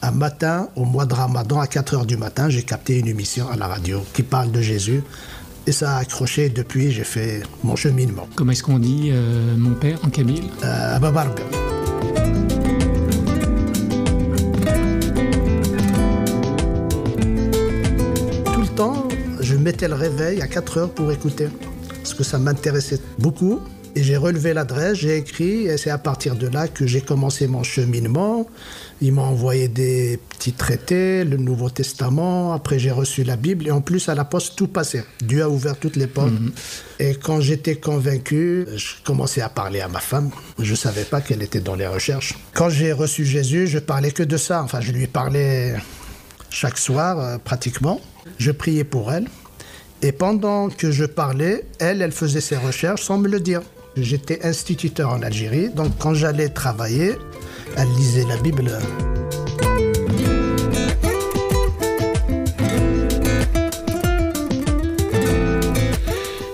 un 0.03 0.11
matin, 0.11 0.69
au 0.75 0.85
mois 0.85 1.07
de 1.07 1.15
Ramadan, 1.15 1.61
à 1.61 1.69
4 1.69 1.95
heures 1.95 2.07
du 2.07 2.17
matin, 2.17 2.51
j'ai 2.51 2.65
capté 2.65 2.99
une 2.99 3.07
émission 3.07 3.49
à 3.49 3.55
la 3.55 3.69
radio 3.69 4.03
qui 4.13 4.25
parle 4.25 4.51
de 4.51 4.61
Jésus. 4.61 5.05
Et 5.69 5.73
ça 5.73 5.99
a 5.99 6.01
accroché. 6.01 6.49
Depuis, 6.49 6.91
j'ai 6.91 7.05
fait 7.05 7.45
mon 7.63 7.77
cheminement. 7.77 8.27
Comment 8.35 8.51
est-ce 8.51 8.65
qu'on 8.65 8.81
dit 8.81 9.11
euh, 9.13 9.57
mon 9.57 9.75
père 9.75 10.01
en 10.05 10.11
kabyle 10.11 10.47
euh, 10.65 10.97
Ababarbe. 10.97 11.39
Mettais 19.65 19.89
le 19.89 19.95
réveil 19.95 20.43
à 20.43 20.47
4 20.47 20.79
heures 20.79 20.91
pour 20.91 21.11
écouter. 21.11 21.49
Parce 21.89 22.15
que 22.15 22.23
ça 22.23 22.39
m'intéressait 22.39 23.01
beaucoup. 23.19 23.61
Et 23.97 24.03
j'ai 24.03 24.17
relevé 24.17 24.53
l'adresse, 24.55 24.99
j'ai 24.99 25.17
écrit, 25.17 25.67
et 25.67 25.77
c'est 25.77 25.91
à 25.91 25.99
partir 25.99 26.35
de 26.35 26.49
là 26.49 26.67
que 26.67 26.85
j'ai 26.85 27.01
commencé 27.01 27.47
mon 27.47 27.63
cheminement. 27.63 28.47
Ils 29.01 29.13
m'ont 29.13 29.23
envoyé 29.23 29.69
des 29.69 30.19
petits 30.31 30.53
traités, 30.53 31.23
le 31.23 31.37
Nouveau 31.37 31.71
Testament, 31.71 32.53
après 32.53 32.81
j'ai 32.81 32.91
reçu 32.91 33.23
la 33.23 33.37
Bible, 33.37 33.69
et 33.69 33.71
en 33.71 33.81
plus 33.81 34.09
à 34.09 34.17
la 34.17 34.25
poste, 34.25 34.57
tout 34.57 34.67
passait. 34.67 35.05
Dieu 35.23 35.45
a 35.45 35.49
ouvert 35.49 35.77
toutes 35.77 35.95
les 35.95 36.09
portes. 36.09 36.33
Mhm. 36.33 36.53
Et 36.99 37.15
quand 37.15 37.41
j'étais 37.41 37.77
convaincu, 37.77 38.67
je 38.75 38.95
commençais 39.05 39.43
à 39.43 39.49
parler 39.49 39.81
à 39.81 39.87
ma 39.89 40.01
femme. 40.01 40.31
Je 40.59 40.73
ne 40.73 40.77
savais 40.77 41.05
pas 41.05 41.21
qu'elle 41.21 41.43
était 41.43 41.61
dans 41.61 41.77
les 41.77 41.87
recherches. 41.87 42.35
Quand 42.53 42.71
j'ai 42.71 42.93
reçu 42.93 43.25
Jésus, 43.25 43.69
je 43.69 43.79
parlais 43.79 44.11
que 44.11 44.25
de 44.25 44.37
ça. 44.37 44.61
Enfin, 44.65 44.81
je 44.81 44.91
lui 44.91 45.07
parlais 45.07 45.77
chaque 46.51 46.79
soir, 46.79 47.21
euh, 47.21 47.39
pratiquement. 47.39 48.01
Je 48.39 48.51
priais 48.51 48.85
pour 48.85 49.13
elle. 49.13 49.29
Et 50.03 50.13
pendant 50.13 50.69
que 50.69 50.91
je 50.91 51.05
parlais, 51.05 51.65
elle, 51.79 52.03
elle 52.03 52.13
faisait 52.13 52.41
ses 52.41 52.57
recherches 52.57 53.03
sans 53.03 53.19
me 53.19 53.29
le 53.29 53.41
dire. 53.41 53.63
J'étais 53.97 54.45
instituteur 54.45 55.11
en 55.11 55.23
Algérie, 55.23 55.71
donc 55.71 55.93
quand 55.99 56.15
j'allais 56.15 56.49
travailler, 56.49 57.13
elle 57.77 57.89
lisait 57.97 58.25
la 58.25 58.37
Bible. 58.37 58.71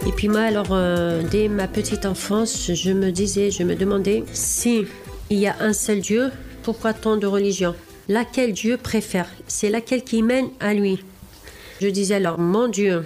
Et 0.07 0.13
puis 0.13 0.29
moi, 0.29 0.43
alors, 0.43 0.69
euh, 0.73 1.23
dès 1.31 1.49
ma 1.49 1.67
petite 1.67 2.05
enfance, 2.05 2.71
je 2.73 2.91
me 2.93 3.11
disais, 3.11 3.51
je 3.51 3.63
me 3.63 3.75
demandais 3.75 4.23
si 4.33 4.85
il 5.31 5.39
y 5.39 5.47
a 5.47 5.57
un 5.61 5.73
seul 5.73 6.01
Dieu, 6.01 6.31
pourquoi 6.63 6.93
tant 6.93 7.17
de 7.17 7.27
religions? 7.27 7.75
Laquelle 8.09 8.53
Dieu 8.53 8.77
préfère? 8.77 9.29
C'est 9.47 9.71
laquelle 9.71 10.05
qui 10.05 10.23
mène 10.23 10.49
à 10.61 10.75
lui? 10.75 11.03
Je 11.81 11.89
disais 11.89 12.17
alors, 12.17 12.39
mon 12.39 12.69
Dieu, 12.69 13.05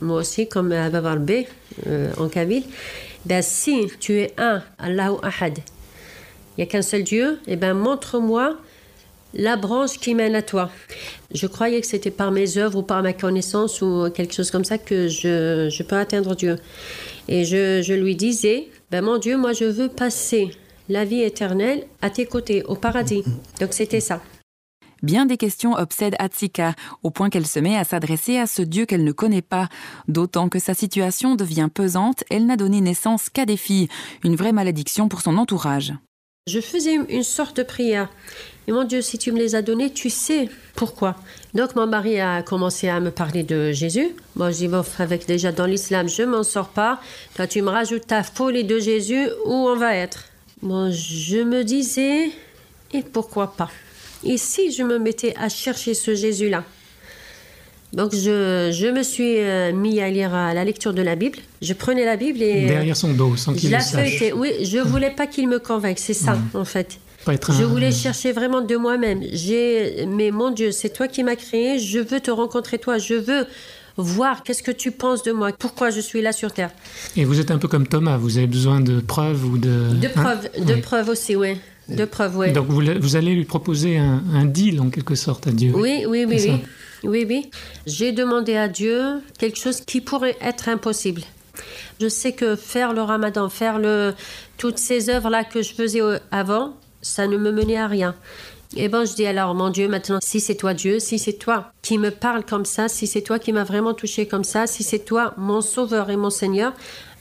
moi 0.00 0.20
aussi, 0.20 0.48
comme 0.48 0.72
Abba 0.72 1.00
Barbe, 1.00 1.44
euh, 1.86 2.10
en 2.18 2.28
Kabyle, 2.28 2.64
ben, 3.24 3.42
si 3.42 3.86
tu 3.98 4.18
es 4.18 4.32
un, 4.38 4.62
Allahu 4.78 5.16
Ahad, 5.22 5.58
il 5.58 6.60
n'y 6.60 6.62
a 6.64 6.66
qu'un 6.66 6.82
seul 6.82 7.04
Dieu, 7.04 7.38
et 7.46 7.56
ben 7.56 7.74
montre-moi 7.74 8.56
la 9.34 9.56
branche 9.56 9.98
qui 9.98 10.14
mène 10.14 10.34
à 10.34 10.42
toi. 10.42 10.70
Je 11.32 11.46
croyais 11.46 11.80
que 11.80 11.86
c'était 11.86 12.10
par 12.10 12.32
mes 12.32 12.58
œuvres 12.58 12.78
ou 12.78 12.82
par 12.82 13.02
ma 13.02 13.12
connaissance 13.12 13.80
ou 13.82 14.10
quelque 14.12 14.34
chose 14.34 14.50
comme 14.50 14.64
ça 14.64 14.78
que 14.78 15.08
je, 15.08 15.68
je 15.70 15.82
peux 15.82 15.96
atteindre 15.96 16.34
Dieu. 16.34 16.56
Et 17.28 17.44
je, 17.44 17.80
je 17.82 17.94
lui 17.94 18.16
disais, 18.16 18.68
ben 18.90 19.02
mon 19.02 19.18
Dieu, 19.18 19.36
moi 19.36 19.52
je 19.52 19.64
veux 19.64 19.88
passer 19.88 20.50
la 20.88 21.04
vie 21.04 21.22
éternelle 21.22 21.84
à 22.02 22.10
tes 22.10 22.26
côtés, 22.26 22.64
au 22.64 22.74
paradis. 22.74 23.22
Donc 23.60 23.72
c'était 23.72 24.00
ça. 24.00 24.20
Bien 25.02 25.26
des 25.26 25.36
questions 25.36 25.74
obsèdent 25.74 26.16
Atsika, 26.18 26.74
au 27.02 27.10
point 27.10 27.30
qu'elle 27.30 27.46
se 27.46 27.58
met 27.58 27.76
à 27.76 27.84
s'adresser 27.84 28.36
à 28.36 28.46
ce 28.46 28.62
Dieu 28.62 28.84
qu'elle 28.84 29.04
ne 29.04 29.12
connaît 29.12 29.42
pas. 29.42 29.68
D'autant 30.08 30.48
que 30.48 30.58
sa 30.58 30.74
situation 30.74 31.36
devient 31.36 31.68
pesante, 31.72 32.24
elle 32.30 32.46
n'a 32.46 32.56
donné 32.56 32.80
naissance 32.80 33.30
qu'à 33.30 33.46
des 33.46 33.56
filles, 33.56 33.88
une 34.24 34.36
vraie 34.36 34.52
malédiction 34.52 35.08
pour 35.08 35.22
son 35.22 35.38
entourage. 35.38 35.94
Je 36.46 36.60
faisais 36.60 36.94
une 36.94 37.22
sorte 37.22 37.56
de 37.58 37.62
prière. 37.62 38.08
Et 38.66 38.72
mon 38.72 38.84
Dieu, 38.84 39.02
si 39.02 39.18
tu 39.18 39.30
me 39.32 39.38
les 39.38 39.54
as 39.54 39.62
donnés, 39.62 39.92
tu 39.92 40.10
sais 40.10 40.48
pourquoi. 40.74 41.16
Donc 41.54 41.76
mon 41.76 41.86
mari 41.86 42.20
a 42.20 42.42
commencé 42.42 42.88
à 42.88 43.00
me 43.00 43.10
parler 43.10 43.42
de 43.42 43.72
Jésus. 43.72 44.08
Moi, 44.36 44.50
dis, 44.50 44.68
bon, 44.68 44.84
avec 44.98 45.26
déjà 45.26 45.52
dans 45.52 45.66
l'islam, 45.66 46.08
je 46.08 46.22
m'en 46.22 46.42
sors 46.42 46.68
pas. 46.68 47.00
Toi, 47.34 47.46
tu 47.46 47.62
me 47.62 47.68
rajoutes 47.68 48.06
ta 48.06 48.22
folie 48.22 48.64
de 48.64 48.78
Jésus, 48.78 49.28
où 49.44 49.52
on 49.52 49.76
va 49.76 49.94
être? 49.94 50.24
Bon, 50.62 50.90
je 50.90 51.38
me 51.38 51.62
disais, 51.62 52.30
et 52.92 53.02
pourquoi 53.02 53.54
pas? 53.54 53.70
Et 54.24 54.36
si 54.36 54.70
je 54.72 54.82
me 54.82 54.98
mettais 54.98 55.34
à 55.38 55.48
chercher 55.48 55.94
ce 55.94 56.14
Jésus-là 56.14 56.64
donc 57.92 58.14
je, 58.14 58.70
je, 58.72 58.86
me 58.86 59.02
suis 59.02 59.38
euh, 59.38 59.72
mis 59.72 60.00
à 60.00 60.08
lire 60.10 60.32
à 60.32 60.54
la 60.54 60.64
lecture 60.64 60.94
de 60.94 61.02
la 61.02 61.16
Bible. 61.16 61.38
Je 61.60 61.72
prenais 61.72 62.04
la 62.04 62.14
Bible 62.16 62.40
et... 62.40 62.66
Derrière 62.66 62.96
son 62.96 63.12
dos, 63.14 63.34
sans 63.36 63.52
qu'il 63.52 63.68
je 63.68 63.74
le 63.74 63.80
sache. 63.82 64.22
Oui, 64.36 64.52
je 64.62 64.78
voulais 64.78 65.10
pas 65.10 65.26
qu'il 65.26 65.48
me 65.48 65.58
convainque, 65.58 65.98
c'est 65.98 66.14
ça 66.14 66.34
Mm. 66.34 66.50
en 66.56 66.64
fait. 66.64 67.00
Pas 67.24 67.34
être 67.34 67.52
Je 67.52 67.64
un- 67.64 67.66
voulais 67.66 67.90
chercher 67.90 68.30
vraiment 68.30 68.60
de 68.60 68.76
moi-même. 68.76 69.22
J'ai, 69.32 70.06
mais 70.06 70.30
mon 70.30 70.52
Dieu, 70.52 70.70
c'est 70.70 70.90
toi 70.90 71.08
qui 71.08 71.24
m'as 71.24 71.34
créé. 71.34 71.80
Je 71.80 71.98
veux 71.98 72.20
te 72.20 72.30
rencontrer 72.30 72.78
toi. 72.78 72.98
Je 72.98 73.14
veux 73.14 73.44
voir 73.96 74.44
qu'est-ce 74.44 74.62
que 74.62 74.70
tu 74.70 74.92
penses 74.92 75.24
de 75.24 75.32
moi. 75.32 75.50
Pourquoi 75.58 75.90
je 75.90 76.00
suis 76.00 76.22
là 76.22 76.30
sur 76.32 76.52
terre. 76.52 76.70
Et 77.16 77.24
vous 77.24 77.40
êtes 77.40 77.50
un 77.50 77.58
peu 77.58 77.66
comme 77.66 77.88
Thomas, 77.88 78.16
vous 78.18 78.38
avez 78.38 78.46
besoin 78.46 78.80
de 78.80 79.00
preuves 79.00 79.44
ou 79.44 79.58
de... 79.58 79.94
De 80.00 80.06
Hein 80.06 80.10
preuves, 80.14 80.48
de 80.64 80.74
Oui. 80.74 80.80
preuves 80.80 81.08
aussi, 81.08 81.34
oui. 81.34 81.56
De 81.88 82.04
preuves, 82.04 82.36
oui. 82.36 82.52
Donc 82.52 82.66
vous, 82.68 82.82
vous 83.00 83.16
allez 83.16 83.34
lui 83.34 83.44
proposer 83.44 83.98
un, 83.98 84.22
un 84.32 84.44
deal 84.44 84.80
en 84.80 84.90
quelque 84.90 85.14
sorte 85.14 85.46
à 85.46 85.50
Dieu. 85.50 85.72
Oui, 85.74 86.04
oui, 86.06 86.24
oui, 86.24 86.36
oui. 86.40 86.60
Oui, 87.02 87.26
oui. 87.28 87.50
J'ai 87.86 88.12
demandé 88.12 88.56
à 88.56 88.68
Dieu 88.68 89.20
quelque 89.38 89.58
chose 89.58 89.80
qui 89.80 90.00
pourrait 90.00 90.36
être 90.40 90.68
impossible. 90.68 91.22
Je 92.00 92.08
sais 92.08 92.32
que 92.32 92.56
faire 92.56 92.92
le 92.92 93.02
ramadan, 93.02 93.48
faire 93.48 93.78
le, 93.78 94.14
toutes 94.56 94.78
ces 94.78 95.10
œuvres-là 95.10 95.44
que 95.44 95.62
je 95.62 95.74
faisais 95.74 96.00
avant, 96.30 96.76
ça 97.02 97.26
ne 97.26 97.36
me 97.36 97.50
menait 97.52 97.76
à 97.76 97.86
rien. 97.86 98.14
Et 98.76 98.88
ben, 98.88 99.04
je 99.04 99.14
dis 99.14 99.26
alors, 99.26 99.54
mon 99.54 99.70
Dieu, 99.70 99.88
maintenant, 99.88 100.18
si 100.22 100.38
c'est 100.38 100.54
toi 100.54 100.74
Dieu, 100.74 101.00
si 101.00 101.18
c'est 101.18 101.32
toi 101.32 101.72
qui 101.82 101.98
me 101.98 102.10
parle 102.10 102.44
comme 102.44 102.64
ça, 102.64 102.88
si 102.88 103.08
c'est 103.08 103.22
toi 103.22 103.38
qui 103.38 103.52
m'as 103.52 103.64
vraiment 103.64 103.94
touché 103.94 104.26
comme 104.26 104.44
ça, 104.44 104.68
si 104.68 104.84
c'est 104.84 105.00
toi 105.00 105.34
mon 105.36 105.60
sauveur 105.60 106.08
et 106.08 106.16
mon 106.16 106.30
Seigneur, 106.30 106.72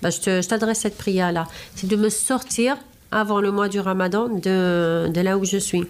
ben, 0.01 0.11
je 0.11 0.47
t'adresse 0.47 0.79
cette 0.81 0.97
prière-là. 0.97 1.47
C'est 1.75 1.87
de 1.87 1.95
me 1.95 2.09
sortir 2.09 2.77
avant 3.11 3.41
le 3.41 3.51
mois 3.51 3.69
du 3.69 3.79
ramadan 3.79 4.29
de, 4.29 5.07
de 5.07 5.21
là 5.21 5.37
où 5.37 5.45
je 5.45 5.57
suis. 5.57 5.85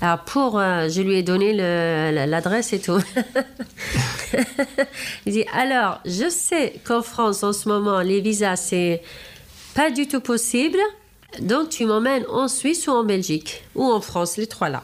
Alors 0.00 0.20
pour, 0.20 0.58
euh, 0.58 0.88
je 0.88 1.02
lui 1.02 1.16
ai 1.16 1.22
donné 1.22 1.52
l'adresse 1.52 2.72
et 2.72 2.78
tout. 2.78 3.00
Il 5.26 5.32
dit 5.32 5.44
alors, 5.52 6.00
je 6.04 6.28
sais 6.30 6.74
qu'en 6.84 7.02
France 7.02 7.42
en 7.42 7.52
ce 7.52 7.68
moment 7.68 8.00
les 8.00 8.20
visas 8.20 8.56
c'est 8.56 9.02
pas 9.74 9.90
du 9.90 10.06
tout 10.06 10.20
possible, 10.20 10.78
donc 11.40 11.68
tu 11.68 11.84
m'emmènes 11.84 12.24
en 12.30 12.48
Suisse 12.48 12.86
ou 12.88 12.90
en 12.90 13.04
Belgique? 13.04 13.64
Ou 13.74 13.84
en 13.84 14.00
France, 14.00 14.36
les 14.36 14.46
trois 14.46 14.68
là. 14.68 14.82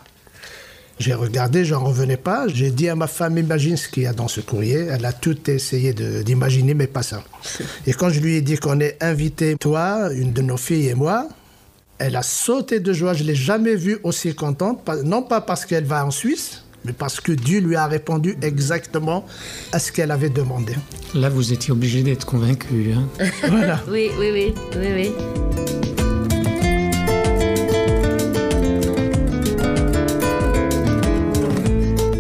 J'ai 1.01 1.15
regardé, 1.15 1.65
j'en 1.65 1.83
revenais 1.83 2.17
pas. 2.17 2.47
J'ai 2.47 2.71
dit 2.71 2.89
à 2.89 2.95
ma 2.95 3.09
femme, 3.09 3.37
imagine 3.37 3.77
ce 3.77 3.89
qu'il 3.89 4.05
y 4.05 4.07
a 4.07 4.13
dans 4.13 4.29
ce 4.29 4.41
courrier. 4.41 4.87
Elle 4.89 5.05
a 5.05 5.13
tout 5.13 5.51
essayé 5.51 5.93
d'imaginer, 5.93 6.75
mais 6.75 6.87
pas 6.87 7.03
ça. 7.03 7.25
Et 7.87 7.93
quand 7.93 8.11
je 8.11 8.21
lui 8.21 8.37
ai 8.37 8.41
dit 8.41 8.57
qu'on 8.57 8.79
est 8.79 8.97
invité, 9.03 9.57
toi, 9.57 10.13
une 10.13 10.33
de 10.33 10.43
nos 10.43 10.57
filles 10.57 10.89
et 10.89 10.95
moi, 10.95 11.29
Elle 11.99 12.17
a 12.17 12.23
sauté 12.23 12.81
de 12.81 12.93
joie. 12.93 13.15
Je 13.15 13.25
l'ai 13.25 13.35
jamais 13.35 13.77
vue 13.77 13.99
aussi 14.03 14.35
contente. 14.35 14.89
Non 15.05 15.23
pas 15.23 15.41
parce 15.41 15.65
qu'elle 15.65 15.85
va 15.85 16.05
en 16.05 16.11
Suisse, 16.11 16.65
mais 16.85 16.93
parce 16.93 17.21
que 17.21 17.33
Dieu 17.33 17.61
lui 17.61 17.77
a 17.77 17.87
répondu 17.87 18.37
exactement 18.43 19.25
à 19.73 19.79
ce 19.79 19.93
qu'elle 19.93 20.11
avait 20.11 20.29
demandé. 20.29 20.75
Là, 21.15 21.29
vous 21.29 21.53
étiez 21.53 21.73
obligé 21.73 22.03
d'être 22.03 22.27
convaincu. 22.27 22.93
Hein. 22.93 23.09
Voilà. 23.49 23.81
Oui, 23.89 24.11
oui, 24.19 24.31
oui, 24.33 24.55
oui, 24.77 24.89
oui. 24.95 25.13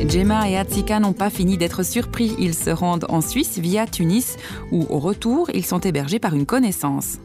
Gemma 0.08 0.48
et 0.48 0.56
Atsika 0.56 1.00
n'ont 1.00 1.12
pas 1.12 1.28
fini 1.28 1.58
d'être 1.58 1.82
surpris. 1.82 2.36
Ils 2.38 2.54
se 2.54 2.70
rendent 2.70 3.06
en 3.08 3.20
Suisse 3.20 3.58
via 3.58 3.84
Tunis, 3.88 4.36
où 4.70 4.86
au 4.88 5.00
retour, 5.00 5.50
ils 5.52 5.66
sont 5.66 5.80
hébergés 5.80 6.20
par 6.20 6.34
une 6.34 6.46
connaissance. 6.46 7.18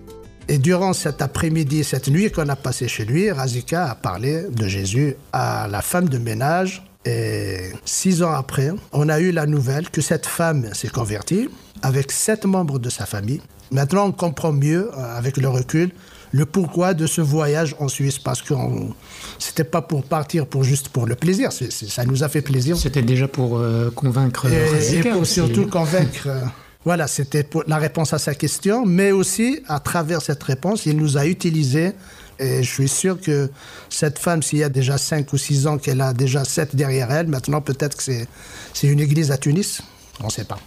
Et 0.51 0.57
durant 0.57 0.93
cet 0.93 1.21
après-midi, 1.21 1.83
cette 1.83 2.07
nuit 2.07 2.31
qu'on 2.31 2.49
a 2.49 2.55
passée 2.55 2.87
chez 2.87 3.05
lui, 3.05 3.29
Razika 3.31 3.91
a 3.91 3.95
parlé 3.95 4.45
de 4.51 4.67
Jésus 4.67 5.15
à 5.31 5.67
la 5.69 5.83
femme 5.83 6.09
de 6.09 6.17
ménage. 6.17 6.83
Et 7.05 7.69
six 7.85 8.23
ans 8.23 8.31
après, 8.31 8.71
on 8.91 9.09
a 9.09 9.19
eu 9.19 9.31
la 9.31 9.45
nouvelle 9.45 9.89
que 9.91 10.01
cette 10.01 10.25
femme 10.25 10.73
s'est 10.73 10.89
convertie 10.89 11.49
avec 11.83 12.11
sept 12.11 12.45
membres 12.45 12.79
de 12.79 12.89
sa 12.89 13.05
famille. 13.05 13.41
Maintenant, 13.71 14.07
on 14.07 14.11
comprend 14.11 14.51
mieux, 14.51 14.89
euh, 14.97 15.17
avec 15.17 15.37
le 15.37 15.47
recul, 15.47 15.91
le 16.31 16.45
pourquoi 16.47 16.95
de 16.95 17.05
ce 17.05 17.21
voyage 17.21 17.75
en 17.79 17.87
Suisse. 17.87 18.17
Parce 18.17 18.41
que 18.41 18.55
c'était 19.37 19.63
pas 19.63 19.83
pour 19.83 20.03
partir 20.03 20.47
pour 20.47 20.63
juste 20.63 20.89
pour 20.89 21.05
le 21.05 21.13
plaisir. 21.13 21.51
Ça 21.51 22.05
nous 22.05 22.23
a 22.23 22.27
fait 22.27 22.41
plaisir. 22.41 22.75
C'était 22.75 23.03
déjà 23.03 23.27
pour 23.27 23.59
euh, 23.59 23.91
convaincre 23.91 24.47
Et, 24.47 24.97
et 24.97 25.01
pour 25.03 25.21
aussi. 25.21 25.35
surtout 25.35 25.67
convaincre. 25.67 26.27
Euh, 26.79 26.83
voilà, 26.85 27.07
c'était 27.07 27.45
la 27.67 27.77
réponse 27.77 28.13
à 28.13 28.19
sa 28.19 28.33
question, 28.35 28.85
mais 28.85 29.11
aussi 29.11 29.59
à 29.67 29.79
travers 29.79 30.21
cette 30.21 30.41
réponse, 30.43 30.85
il 30.85 30.97
nous 30.97 31.17
a 31.17 31.25
utilisé. 31.25 31.91
Et 32.41 32.63
je 32.63 32.69
suis 32.71 32.87
sûr 32.87 33.19
que 33.19 33.49
cette 33.89 34.17
femme, 34.17 34.41
s'il 34.41 34.59
y 34.59 34.63
a 34.63 34.69
déjà 34.69 34.97
5 34.97 35.33
ou 35.33 35.37
6 35.37 35.67
ans 35.67 35.77
qu'elle 35.77 35.99
a 35.99 36.13
déjà 36.13 36.45
7 36.45 36.73
derrière 36.75 37.11
elle, 37.11 37.27
maintenant 37.27 37.59
peut-être 37.61 37.97
que 37.97 38.03
c'est 38.03 38.27
c'est 38.73 38.87
une 38.87 39.01
église 39.01 39.29
à 39.31 39.37
Tunis. 39.37 39.81
On 40.21 40.27
ne 40.27 40.31
sait 40.31 40.45
pas. 40.45 40.57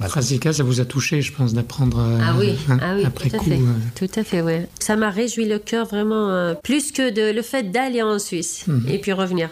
Razika, 0.00 0.52
ça 0.52 0.62
vous 0.62 0.80
a 0.80 0.84
touché, 0.84 1.22
je 1.22 1.32
pense, 1.32 1.52
d'apprendre 1.54 1.98
euh, 2.00 2.18
Ah 2.22 2.34
oui, 2.38 2.58
hein, 2.68 2.78
ah 2.82 2.94
oui, 2.96 3.04
après 3.04 3.30
tout 3.30 3.36
à 3.36 3.38
coup. 3.38 3.44
fait. 3.50 3.56
euh, 3.58 3.74
Tout 3.94 4.20
à 4.20 4.24
fait, 4.24 4.40
ouais. 4.42 4.68
Ça 4.80 4.96
m'a 4.96 5.10
réjoui 5.10 5.44
le 5.46 5.58
cœur 5.58 5.86
vraiment, 5.86 6.28
euh, 6.30 6.54
plus 6.54 6.92
que 6.92 7.10
de, 7.10 7.30
le 7.34 7.42
fait 7.42 7.70
d'aller 7.70 8.02
en 8.02 8.18
Suisse 8.18 8.64
Mhm. 8.66 8.88
et 8.88 8.98
puis 8.98 9.12
revenir. 9.12 9.48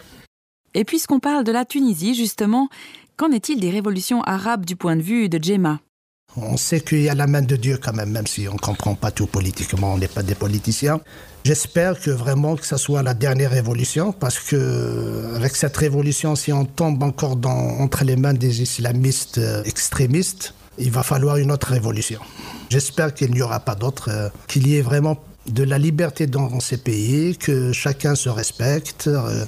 Et 0.73 0.83
puisqu'on 0.83 1.19
parle 1.19 1.43
de 1.43 1.51
la 1.51 1.63
Tunisie, 1.65 2.15
justement, 2.15 2.69
qu'en 3.17 3.31
est-il 3.31 3.59
des 3.59 3.69
révolutions 3.69 4.21
arabes 4.23 4.65
du 4.65 4.75
point 4.75 4.95
de 4.95 5.01
vue 5.01 5.29
de 5.29 5.43
Gemma 5.43 5.79
On 6.37 6.57
sait 6.57 6.81
qu'il 6.81 7.01
y 7.01 7.09
a 7.09 7.15
la 7.15 7.27
main 7.27 7.41
de 7.41 7.55
Dieu 7.55 7.77
quand 7.81 7.93
même, 7.93 8.11
même 8.11 8.27
si 8.27 8.47
on 8.47 8.53
ne 8.53 8.57
comprend 8.59 8.95
pas 8.95 9.11
tout 9.11 9.27
politiquement, 9.27 9.93
on 9.93 9.97
n'est 9.97 10.07
pas 10.07 10.23
des 10.23 10.35
politiciens. 10.35 10.99
J'espère 11.43 11.99
que 11.99 12.11
vraiment 12.11 12.55
que 12.55 12.65
ça 12.65 12.77
soit 12.77 13.01
la 13.03 13.13
dernière 13.13 13.51
révolution, 13.51 14.11
parce 14.11 14.39
que 14.39 15.33
avec 15.35 15.55
cette 15.55 15.75
révolution, 15.77 16.35
si 16.35 16.53
on 16.53 16.65
tombe 16.65 17.01
encore 17.03 17.35
dans- 17.35 17.79
entre 17.79 18.03
les 18.03 18.15
mains 18.15 18.33
des 18.33 18.61
islamistes 18.61 19.39
euh, 19.39 19.63
extrémistes, 19.63 20.53
il 20.77 20.91
va 20.91 21.03
falloir 21.03 21.37
une 21.37 21.51
autre 21.51 21.67
révolution. 21.71 22.19
J'espère 22.69 23.13
qu'il 23.13 23.31
n'y 23.31 23.41
aura 23.41 23.59
pas 23.59 23.75
d'autre, 23.75 24.09
euh, 24.09 24.29
qu'il 24.47 24.67
y 24.67 24.77
ait 24.77 24.81
vraiment 24.81 25.17
de 25.47 25.63
la 25.63 25.79
liberté 25.79 26.27
dans 26.27 26.59
ces 26.59 26.77
pays, 26.77 27.35
que 27.35 27.71
chacun 27.73 28.13
se 28.13 28.29
respecte, 28.29 29.07
euh, 29.07 29.43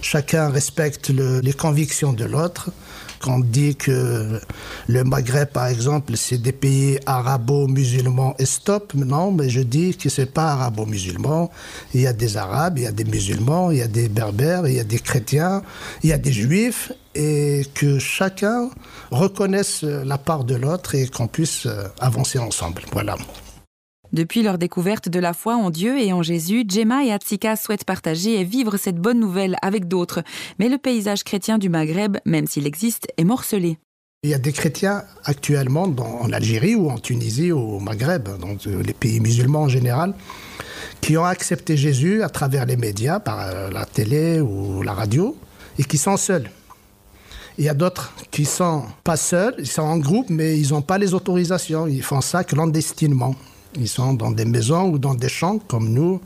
chacun 0.00 0.48
respecte 0.48 1.10
le- 1.10 1.40
les 1.40 1.52
convictions 1.52 2.14
de 2.14 2.24
l'autre. 2.24 2.70
Quand 3.24 3.36
on 3.36 3.40
dit 3.40 3.74
que 3.74 4.38
le 4.86 5.02
Maghreb, 5.02 5.48
par 5.48 5.68
exemple, 5.68 6.14
c'est 6.14 6.36
des 6.36 6.52
pays 6.52 6.98
arabo-musulmans 7.06 8.34
et 8.38 8.44
stop, 8.44 8.92
non, 8.92 9.32
mais 9.32 9.48
je 9.48 9.62
dis 9.62 9.96
que 9.96 10.10
c'est 10.10 10.30
pas 10.30 10.52
arabo-musulman. 10.52 11.50
Il 11.94 12.02
y 12.02 12.06
a 12.06 12.12
des 12.12 12.36
arabes, 12.36 12.76
il 12.76 12.84
y 12.84 12.86
a 12.86 12.92
des 12.92 13.04
musulmans, 13.04 13.70
il 13.70 13.78
y 13.78 13.82
a 13.82 13.88
des 13.88 14.10
berbères, 14.10 14.68
il 14.68 14.74
y 14.74 14.78
a 14.78 14.84
des 14.84 14.98
chrétiens, 14.98 15.62
il 16.02 16.10
y 16.10 16.12
a 16.12 16.18
des 16.18 16.34
juifs, 16.34 16.92
et 17.14 17.62
que 17.72 17.98
chacun 17.98 18.68
reconnaisse 19.10 19.84
la 19.84 20.18
part 20.18 20.44
de 20.44 20.56
l'autre 20.56 20.94
et 20.94 21.06
qu'on 21.06 21.26
puisse 21.26 21.64
euh, 21.64 21.84
avancer 22.00 22.38
ensemble. 22.38 22.82
Voilà. 22.92 23.16
Depuis 24.14 24.44
leur 24.44 24.58
découverte 24.58 25.08
de 25.08 25.18
la 25.18 25.32
foi 25.32 25.56
en 25.56 25.70
Dieu 25.70 25.98
et 25.98 26.12
en 26.12 26.22
Jésus, 26.22 26.64
Gemma 26.68 27.04
et 27.04 27.10
Atsika 27.10 27.56
souhaitent 27.56 27.84
partager 27.84 28.38
et 28.38 28.44
vivre 28.44 28.76
cette 28.76 28.94
bonne 28.94 29.18
nouvelle 29.18 29.56
avec 29.60 29.88
d'autres. 29.88 30.22
Mais 30.60 30.68
le 30.68 30.78
paysage 30.78 31.24
chrétien 31.24 31.58
du 31.58 31.68
Maghreb, 31.68 32.18
même 32.24 32.46
s'il 32.46 32.64
existe, 32.68 33.08
est 33.16 33.24
morcelé. 33.24 33.76
Il 34.22 34.30
y 34.30 34.34
a 34.34 34.38
des 34.38 34.52
chrétiens 34.52 35.02
actuellement 35.24 35.88
dans, 35.88 36.20
en 36.20 36.32
Algérie 36.32 36.76
ou 36.76 36.90
en 36.90 36.98
Tunisie 36.98 37.50
ou 37.50 37.58
au 37.58 37.80
Maghreb, 37.80 38.28
donc 38.38 38.68
euh, 38.68 38.84
les 38.84 38.92
pays 38.92 39.18
musulmans 39.18 39.62
en 39.62 39.68
général, 39.68 40.14
qui 41.00 41.16
ont 41.16 41.24
accepté 41.24 41.76
Jésus 41.76 42.22
à 42.22 42.28
travers 42.28 42.66
les 42.66 42.76
médias, 42.76 43.18
par 43.18 43.40
euh, 43.40 43.68
la 43.68 43.84
télé 43.84 44.40
ou 44.40 44.82
la 44.82 44.92
radio, 44.92 45.36
et 45.76 45.82
qui 45.82 45.98
sont 45.98 46.16
seuls. 46.16 46.48
Il 47.58 47.64
y 47.64 47.68
a 47.68 47.74
d'autres 47.74 48.14
qui 48.30 48.44
sont 48.44 48.84
pas 49.02 49.16
seuls, 49.16 49.56
ils 49.58 49.66
sont 49.66 49.82
en 49.82 49.98
groupe, 49.98 50.30
mais 50.30 50.56
ils 50.56 50.70
n'ont 50.70 50.82
pas 50.82 50.98
les 50.98 51.14
autorisations. 51.14 51.88
Ils 51.88 52.02
font 52.02 52.20
ça 52.20 52.44
clandestinement. 52.44 53.34
Ils 53.76 53.88
sont 53.88 54.14
dans 54.14 54.30
des 54.30 54.44
maisons 54.44 54.90
ou 54.90 54.98
dans 54.98 55.14
des 55.14 55.28
champs, 55.28 55.58
comme 55.58 55.88
nous. 55.88 56.20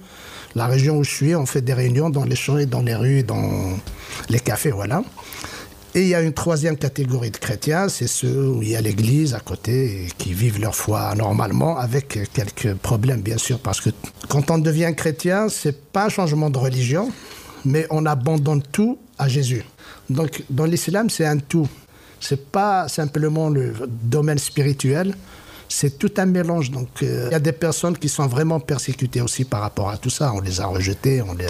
La 0.54 0.66
région 0.66 0.98
où 0.98 1.04
je 1.04 1.10
suis, 1.10 1.34
on 1.34 1.46
fait 1.46 1.62
des 1.62 1.74
réunions 1.74 2.10
dans 2.10 2.24
les 2.24 2.36
champs 2.36 2.58
et 2.58 2.66
dans 2.66 2.82
les 2.82 2.94
rues, 2.94 3.22
dans 3.22 3.78
les 4.28 4.40
cafés, 4.40 4.70
voilà. 4.70 5.02
Et 5.94 6.02
il 6.02 6.08
y 6.08 6.14
a 6.14 6.20
une 6.20 6.34
troisième 6.34 6.76
catégorie 6.76 7.30
de 7.30 7.38
chrétiens, 7.38 7.88
c'est 7.88 8.06
ceux 8.06 8.48
où 8.48 8.62
il 8.62 8.68
y 8.68 8.76
a 8.76 8.80
l'église 8.80 9.34
à 9.34 9.40
côté 9.40 10.08
qui 10.18 10.34
vivent 10.34 10.60
leur 10.60 10.74
foi 10.74 11.14
normalement, 11.14 11.78
avec 11.78 12.18
quelques 12.32 12.74
problèmes 12.74 13.22
bien 13.22 13.38
sûr, 13.38 13.58
parce 13.58 13.80
que 13.80 13.90
quand 14.28 14.50
on 14.50 14.58
devient 14.58 14.92
chrétien, 14.94 15.48
c'est 15.48 15.80
pas 15.90 16.06
un 16.06 16.08
changement 16.08 16.50
de 16.50 16.58
religion, 16.58 17.10
mais 17.64 17.86
on 17.90 18.04
abandonne 18.04 18.62
tout 18.70 18.98
à 19.18 19.28
Jésus. 19.28 19.64
Donc 20.10 20.44
dans 20.50 20.66
l'islam, 20.66 21.08
c'est 21.08 21.26
un 21.26 21.38
tout. 21.38 21.68
C'est 22.20 22.50
pas 22.50 22.88
simplement 22.88 23.48
le 23.48 23.72
domaine 23.88 24.38
spirituel, 24.38 25.14
c'est 25.68 25.98
tout 25.98 26.12
un 26.16 26.26
mélange. 26.26 26.70
Donc 26.70 26.88
euh, 27.02 27.26
il 27.30 27.32
y 27.32 27.36
a 27.36 27.40
des 27.40 27.52
personnes 27.52 27.96
qui 27.96 28.08
sont 28.08 28.26
vraiment 28.26 28.60
persécutées 28.60 29.20
aussi 29.20 29.44
par 29.44 29.60
rapport 29.60 29.90
à 29.90 29.96
tout 29.96 30.10
ça. 30.10 30.32
On 30.34 30.40
les 30.40 30.60
a 30.60 30.66
rejetées, 30.66 31.22
on 31.22 31.34
les... 31.34 31.46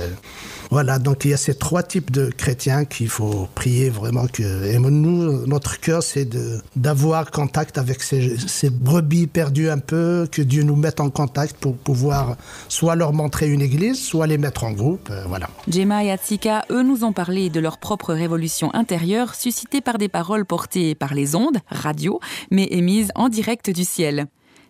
Voilà, 0.70 0.98
donc 0.98 1.24
il 1.24 1.30
y 1.30 1.34
a 1.34 1.38
ces 1.38 1.54
trois 1.54 1.82
types 1.82 2.10
de 2.10 2.30
chrétiens 2.30 2.84
qu'il 2.84 3.08
faut 3.08 3.48
prier 3.54 3.88
vraiment 3.88 4.26
que. 4.26 4.66
Et 4.66 4.78
nous, 4.78 5.46
notre 5.46 5.80
cœur, 5.80 6.02
c'est 6.02 6.28
d'avoir 6.76 7.30
contact 7.30 7.78
avec 7.78 8.02
ces, 8.02 8.36
ces 8.36 8.68
brebis 8.68 9.26
perdues 9.26 9.70
un 9.70 9.78
peu, 9.78 10.28
que 10.30 10.42
Dieu 10.42 10.62
nous 10.64 10.76
mette 10.76 11.00
en 11.00 11.08
contact 11.08 11.56
pour 11.56 11.74
pouvoir 11.74 12.36
soit 12.68 12.96
leur 12.96 13.14
montrer 13.14 13.48
une 13.48 13.62
église, 13.62 13.98
soit 13.98 14.26
les 14.26 14.36
mettre 14.36 14.64
en 14.64 14.72
groupe. 14.72 15.08
euh, 15.10 15.24
voilà. 15.26 15.48
Gemma 15.70 16.04
et 16.04 16.10
Atsika, 16.10 16.66
eux, 16.70 16.82
nous 16.82 17.02
ont 17.02 17.14
parlé 17.14 17.48
de 17.48 17.60
leur 17.60 17.78
propre 17.78 18.12
révolution 18.12 18.74
intérieure, 18.74 19.34
suscitée 19.34 19.80
par 19.80 19.96
des 19.96 20.08
paroles 20.08 20.44
portées 20.44 20.94
par 20.94 21.14
les 21.14 21.34
ondes, 21.34 21.58
radio, 21.70 22.20
mais 22.50 22.66
émises 22.70 23.10
en 23.14 23.30
direct 23.30 23.70
du 23.70 23.84
ciel. 23.84 24.07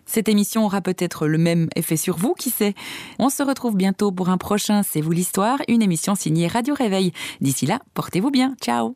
Cette 0.05 0.27
émission 0.27 0.65
aura 0.65 0.81
peut-être 0.81 1.27
le 1.27 1.37
même 1.37 1.69
effet 1.75 1.95
sur 1.95 2.17
vous, 2.17 2.33
qui 2.33 2.49
sait. 2.49 2.73
On 3.19 3.29
se 3.29 3.43
retrouve 3.43 3.75
bientôt 3.75 4.11
pour 4.11 4.29
un 4.29 4.37
prochain 4.37 4.81
C'est 4.81 5.01
vous 5.01 5.11
l'histoire, 5.11 5.59
une 5.67 5.83
émission 5.83 6.15
signée 6.15 6.47
Radio 6.47 6.73
Réveil. 6.73 7.11
D'ici 7.41 7.67
là, 7.67 7.79
portez-vous 7.93 8.31
bien. 8.31 8.55
Ciao 8.59 8.95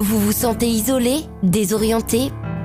Vous 0.00 0.18
vous 0.18 0.32
sentez 0.32 0.66
isolé, 0.66 1.20
désorienté, 1.42 2.32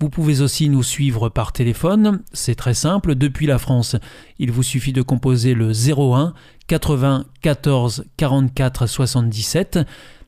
Vous 0.00 0.10
pouvez 0.10 0.40
aussi 0.40 0.68
nous 0.68 0.82
suivre 0.82 1.28
par 1.28 1.52
téléphone, 1.52 2.22
c'est 2.32 2.56
très 2.56 2.74
simple, 2.74 3.14
depuis 3.14 3.46
la 3.46 3.58
France. 3.58 3.96
Il 4.38 4.50
vous 4.50 4.62
suffit 4.62 4.92
de 4.92 5.02
composer 5.02 5.54
le 5.54 5.70
01 5.70 6.34
80 6.66 7.26
14 7.40 8.04
44 8.16 8.86
77. 8.86 9.78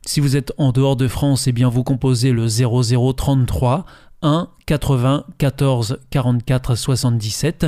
Si 0.05 0.19
vous 0.21 0.37
êtes 0.37 0.53
en 0.57 0.71
dehors 0.71 0.95
de 0.95 1.07
France, 1.07 1.47
eh 1.47 1.51
bien 1.51 1.67
vous 1.67 1.83
composez 1.83 2.31
le 2.31 2.47
0033 2.47 3.85
1 4.21 4.47
80 4.65 5.25
14 5.37 5.99
44 6.09 6.75
77. 6.75 7.67